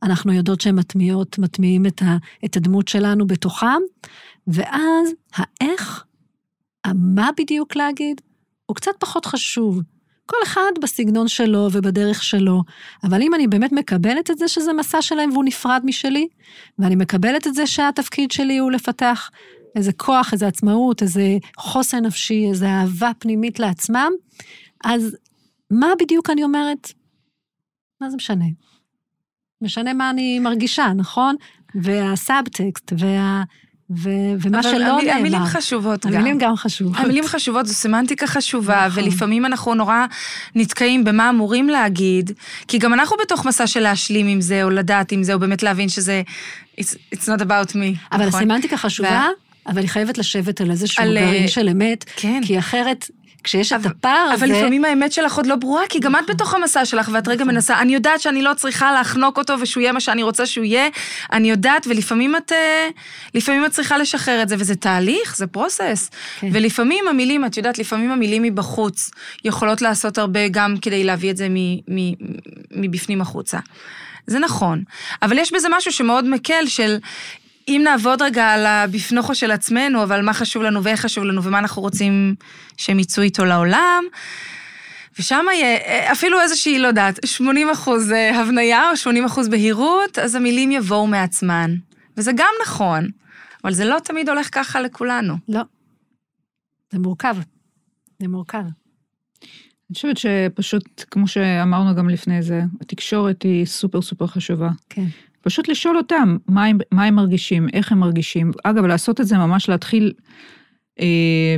אנחנו 0.03 0.33
יודעות 0.33 0.61
שהן 0.61 0.75
מטמיעות, 0.75 1.39
מטמיעים 1.39 1.87
את, 1.87 2.03
ה, 2.03 2.17
את 2.45 2.57
הדמות 2.57 2.89
שלנו 2.89 3.27
בתוכם, 3.27 3.81
ואז 4.47 5.09
האיך, 5.35 6.05
המה 6.85 7.31
בדיוק 7.39 7.77
להגיד, 7.77 8.21
הוא 8.67 8.77
קצת 8.77 8.93
פחות 8.99 9.27
חשוב. 9.27 9.81
כל 10.31 10.37
אחד 10.43 10.73
בסגנון 10.83 11.29
שלו 11.29 11.69
ובדרך 11.73 12.23
שלו, 12.23 12.63
אבל 13.05 13.23
אם 13.23 13.35
אני 13.35 13.47
באמת 13.47 13.73
מקבלת 13.73 14.31
את 14.31 14.39
זה 14.39 14.49
שזה 14.49 14.73
מסע 14.73 15.03
שלהם 15.03 15.31
והוא 15.33 15.45
נפרד 15.45 15.81
משלי, 15.85 16.29
ואני 16.79 16.97
מקבלת 16.97 17.47
את 17.47 17.55
זה 17.55 17.67
שהתפקיד 17.67 18.31
שלי 18.31 18.59
הוא 18.59 18.71
לפתח 18.71 19.31
איזה 19.77 19.93
כוח, 19.93 20.33
איזה 20.33 20.47
עצמאות, 20.47 21.03
איזה 21.03 21.23
חוסן 21.57 22.07
נפשי, 22.07 22.47
איזה 22.49 22.67
אהבה 22.69 23.11
פנימית 23.19 23.59
לעצמם, 23.59 24.11
אז 24.85 25.17
מה 25.71 25.93
בדיוק 26.01 26.31
אני 26.31 26.45
אומרת? 26.45 26.93
מה 28.01 28.11
זה 28.11 28.17
משנה? 28.17 28.45
משנה 29.63 29.93
מה 29.95 30.11
אני 30.11 30.39
מרגישה, 30.39 30.93
נכון? 30.97 31.37
והסאבטקסט, 31.75 32.93
וה... 32.99 33.43
ו... 33.97 34.09
ומה 34.41 34.61
אבל 34.61 34.63
שלא 34.71 34.75
המיל- 34.95 35.07
נאמר. 35.07 35.19
המילים 35.19 35.45
חשובות 35.45 36.07
גם. 36.07 36.15
המילים 36.15 36.39
גם 36.39 36.57
חשובות. 36.57 36.97
המילים 36.97 37.27
חשובות, 37.27 37.67
זו 37.67 37.75
סמנטיקה 37.75 38.27
חשובה, 38.27 38.87
נכון. 38.87 39.05
ולפעמים 39.05 39.47
אנחנו 39.47 39.75
נורא 39.75 40.07
נתקעים 40.55 41.05
במה 41.05 41.31
אמורים 41.31 41.69
להגיד, 41.69 42.31
כי 42.69 42.79
גם 42.79 42.95
אנחנו 42.95 43.17
בתוך 43.23 43.47
מסע 43.47 43.67
של 43.67 43.81
להשלים 43.81 44.27
עם 44.27 44.41
זה, 44.41 44.63
או 44.65 44.71
לדעת 44.71 45.13
עם 45.13 45.23
זה, 45.23 45.35
או 45.35 45.39
באמת 45.39 45.63
להבין 45.63 45.89
שזה, 45.89 46.23
it's, 46.81 46.85
it's 47.15 47.25
not 47.27 47.41
about 47.41 47.73
me. 47.73 47.77
אבל 48.13 48.27
נכון? 48.27 48.41
הסמנטיקה 48.43 48.77
חשובה, 48.77 49.27
אבל 49.67 49.81
היא 49.81 49.89
חייבת 49.89 50.19
לשבת 50.19 50.61
על 50.61 50.71
איזשהו 50.71 51.03
על, 51.05 51.19
גרעין 51.21 51.43
אה, 51.43 51.49
של 51.49 51.69
אמת, 51.69 52.05
כן. 52.17 52.41
כי 52.47 52.59
אחרת, 52.59 53.11
כשיש 53.45 53.73
את 53.73 53.79
אבל- 53.81 53.91
הפער 53.91 54.31
הזה... 54.33 54.45
אבל 54.45 54.55
לפעמים 54.55 54.85
האמת 54.85 55.13
שלך 55.13 55.37
עוד 55.37 55.47
לא 55.47 55.57
ברורה, 55.57 55.83
כי 55.89 55.99
גם 56.01 56.17
את 56.17 56.31
בתוך 56.31 56.55
המסע 56.55 56.85
שלך, 56.85 57.11
ואת 57.13 57.29
רגע 57.29 57.45
מנסה, 57.45 57.81
אני 57.81 57.95
יודעת 57.95 58.21
שאני 58.21 58.43
לא 58.43 58.55
צריכה 58.55 58.93
להחנוק 58.93 59.39
אותו 59.39 59.55
ושהוא 59.61 59.81
יהיה 59.81 59.93
מה 59.93 60.01
שאני 60.01 60.23
רוצה 60.23 60.47
שהוא 60.47 60.65
יהיה, 60.65 60.89
אני 61.33 61.51
יודעת, 61.51 61.87
ולפעמים 61.91 62.37
את, 62.37 62.53
אה, 62.53 62.89
לפעמים 63.35 63.65
את 63.67 63.71
צריכה 63.71 63.99
לשחרר 63.99 64.43
את 64.43 64.49
זה, 64.49 64.57
וזה 64.59 64.75
תהליך, 64.75 65.37
זה 65.37 65.47
פרוסס. 65.47 66.11
כן. 66.41 66.49
ולפעמים 66.53 67.09
המילים, 67.09 67.45
את 67.45 67.57
יודעת, 67.57 67.79
לפעמים 67.79 68.11
המילים 68.11 68.43
מבחוץ 68.43 69.11
יכולות 69.45 69.83
לעשות 69.83 70.19
הרבה 70.19 70.49
גם 70.49 70.75
כדי 70.83 71.05
להביא 71.05 71.31
את 71.31 71.37
זה 71.37 71.47
מ- 71.51 71.77
מ- 71.89 72.15
מבפנים 72.71 73.21
החוצה. 73.21 73.59
זה 74.27 74.39
נכון. 74.39 74.83
אבל 75.23 75.39
יש 75.39 75.53
בזה 75.53 75.69
משהו 75.71 75.93
שמאוד 75.93 76.25
מקל 76.29 76.67
של... 76.67 76.99
אם 77.71 77.81
נעבוד 77.85 78.23
רגע 78.23 78.47
על 78.49 78.67
הבפנוכו 78.67 79.35
של 79.35 79.51
עצמנו, 79.51 80.03
אבל 80.03 80.23
מה 80.25 80.35
חשוב 80.35 80.63
לנו 80.63 80.85
ואיך 80.85 81.01
חשוב 81.01 81.25
לנו 81.25 81.43
ומה 81.43 81.59
אנחנו 81.59 81.83
רוצים 81.83 82.35
שהם 82.77 82.99
יצאו 82.99 83.23
איתו 83.23 83.45
לעולם, 83.45 84.05
ושם 85.19 85.45
יהיה 85.53 85.77
אה, 85.77 86.13
אפילו 86.13 86.41
איזושהי, 86.41 86.79
לא 86.79 86.89
יודעת, 86.89 87.27
80 87.27 87.71
אחוז 87.71 88.13
אה, 88.13 88.41
הבניה 88.41 88.91
או 88.91 88.97
80 88.97 89.25
אחוז 89.25 89.49
בהירות, 89.49 90.19
אז 90.19 90.35
המילים 90.35 90.73
יבואו 90.73 91.07
מעצמן. 91.07 91.75
וזה 92.17 92.33
גם 92.37 92.53
נכון, 92.63 93.09
אבל 93.65 93.73
זה 93.73 93.85
לא 93.85 93.99
תמיד 94.05 94.29
הולך 94.29 94.49
ככה 94.53 94.81
לכולנו. 94.81 95.35
לא. 95.49 95.61
זה 96.91 96.99
מורכב. 96.99 97.37
זה 98.21 98.29
מורכב. 98.29 98.63
אני 98.63 99.95
חושבת 99.95 100.17
שפשוט, 100.17 101.05
כמו 101.11 101.29
שאמרנו 101.29 101.95
גם 101.95 102.09
לפני 102.09 102.43
זה, 102.43 102.63
התקשורת 102.81 103.43
היא 103.43 103.67
סופר 103.67 104.03
סופר 104.03 104.27
חשובה. 104.27 104.71
כן. 104.89 105.07
פשוט 105.43 105.69
לשאול 105.69 105.97
אותם 105.97 106.37
מה 106.49 106.65
הם, 106.65 106.79
מה 106.93 107.05
הם 107.05 107.15
מרגישים, 107.15 107.67
איך 107.73 107.93
הם 107.93 107.99
מרגישים. 107.99 108.51
אגב, 108.65 108.85
לעשות 108.87 109.21
את 109.21 109.27
זה 109.27 109.39
ממש 109.39 109.69
להתחיל 109.69 110.13
אה, 111.01 111.57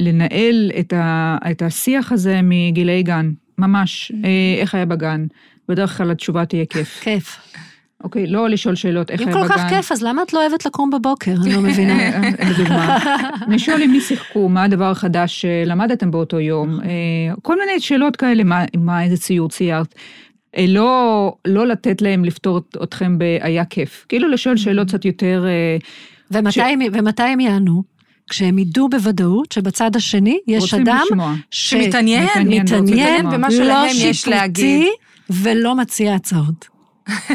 לנהל 0.00 0.70
את, 0.80 0.92
ה, 0.92 1.36
את 1.50 1.62
השיח 1.62 2.12
הזה 2.12 2.40
מגילי 2.42 3.02
גן, 3.02 3.30
ממש, 3.58 4.12
אה, 4.24 4.28
איך 4.60 4.74
היה 4.74 4.86
בגן. 4.86 5.26
בדרך 5.68 5.96
כלל 5.96 6.10
התשובה 6.10 6.44
תהיה 6.44 6.64
כיף. 6.66 7.00
כיף. 7.02 7.38
אוקיי, 8.04 8.26
לא 8.26 8.48
לשאול 8.48 8.74
שאלות 8.74 9.10
איך 9.10 9.20
אם 9.20 9.28
היה 9.28 9.36
כל 9.36 9.44
בגן. 9.44 9.54
כך 9.58 9.68
כיף, 9.68 9.92
אז 9.92 10.02
למה 10.02 10.22
את 10.22 10.32
לא 10.32 10.46
אוהבת 10.46 10.66
לקום 10.66 10.90
בבוקר? 10.90 11.34
אני 11.44 11.52
לא 11.52 11.60
מבינה. 11.68 11.98
אה, 12.00 12.30
לדוגמה. 12.50 12.98
לשאול 13.48 13.82
עם 13.82 13.90
מי 13.90 14.00
שיחקו, 14.00 14.48
מה 14.48 14.62
הדבר 14.62 14.90
החדש 14.90 15.40
שלמדתם 15.40 16.10
באותו 16.10 16.40
יום, 16.40 16.80
אה, 16.80 17.34
כל 17.42 17.58
מיני 17.58 17.80
שאלות 17.80 18.16
כאלה, 18.16 18.42
מה 18.76 19.02
איזה 19.04 19.16
ציור 19.16 19.48
ציירת. 19.48 19.94
אה, 20.56 20.64
לא, 20.68 21.32
לא 21.46 21.66
לתת 21.66 22.02
להם 22.02 22.24
לפתור 22.24 22.58
את- 22.58 22.76
אתכם 22.82 23.18
ב"היה 23.18 23.64
כיף", 23.64 24.06
כאילו 24.08 24.28
לשאול 24.28 24.56
שאלות 24.56 24.88
קצת 24.88 25.04
יותר... 25.04 25.44
אה, 25.48 25.76
ומתי 26.30 26.52
ש- 26.52 26.58
הם- 26.58 26.80
ומתי 26.92 27.22
הם 27.22 27.40
יענו? 27.40 27.82
כשהם 28.30 28.58
ידעו 28.58 28.88
בוודאות 28.88 29.52
שבצד 29.52 29.96
השני 29.96 30.38
יש 30.46 30.74
אדם 30.74 31.00
לשמוע. 31.06 31.34
שמתעניין, 31.50 32.24
מתעניין, 32.24 32.62
מתעניין 32.62 33.30
במה 33.30 33.48
לא 33.48 33.54
שלהם 33.56 33.90
יש 33.94 34.16
שיפוטי 34.16 34.30
להגיד. 34.30 34.86
ולא 35.30 35.74
מציע 35.76 36.14
הצעות. 36.14 36.68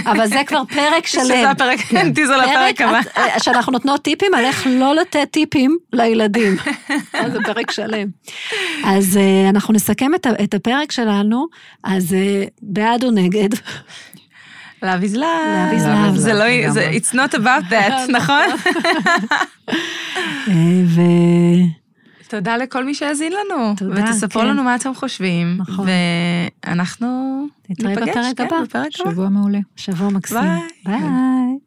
אבל 0.06 0.28
זה 0.28 0.42
כבר 0.48 0.62
פרק 0.70 1.08
שלם. 1.08 1.24
שזה 1.24 1.50
הפרק, 1.50 1.80
טיזר 2.16 2.38
לפרק 2.38 2.82
הבא. 2.82 3.00
אה, 3.18 3.40
שאנחנו 3.40 3.72
נותנות 3.72 4.02
טיפים 4.02 4.34
על 4.34 4.46
איך 4.46 4.68
לא 4.70 4.96
לתת 4.96 5.28
טיפים 5.32 5.78
לילדים. 5.94 6.56
זה 7.34 7.40
פרק 7.46 7.72
שלם. 7.72 8.08
אז 8.86 9.18
אה, 9.18 9.50
אנחנו 9.50 9.74
נסכם 9.74 10.12
את 10.44 10.54
הפרק 10.54 10.92
שלנו, 10.92 11.48
אז 11.84 12.14
אה, 12.14 12.44
בעד 12.62 13.04
או 13.04 13.12
נגד? 13.12 13.50
Love 14.84 15.04
is 15.04 15.16
love. 15.16 15.22
Love 15.22 15.74
is 15.74 15.86
love. 15.86 16.16
זה 16.16 16.34
לא, 16.34 16.44
it's 16.92 17.14
not 17.14 17.34
about 17.34 17.72
that, 17.72 18.12
נכון? 18.18 18.46
תודה 22.28 22.58
לכל 22.58 22.84
מי 22.86 22.94
שהאזין 22.94 23.34
לנו. 23.34 23.74
תודה, 23.78 24.04
ותספרו 24.04 24.42
כן. 24.42 24.48
לנו 24.48 24.64
מה 24.64 24.76
אתם 24.76 24.94
חושבים. 24.96 25.58
נכון. 25.60 25.88
ואנחנו 26.66 27.08
נתראה 27.70 27.90
ניפגש, 27.90 28.10
בפרק 28.10 28.38
כן, 28.38 28.44
הבא. 28.44 28.62
בפרק 28.64 28.88
הבא. 29.00 29.12
שבוע 29.12 29.30
מעולה. 29.30 29.60
שבוע 29.76 30.10
מקסים. 30.10 30.38
ביי. 30.42 30.62
ביי. 30.86 31.58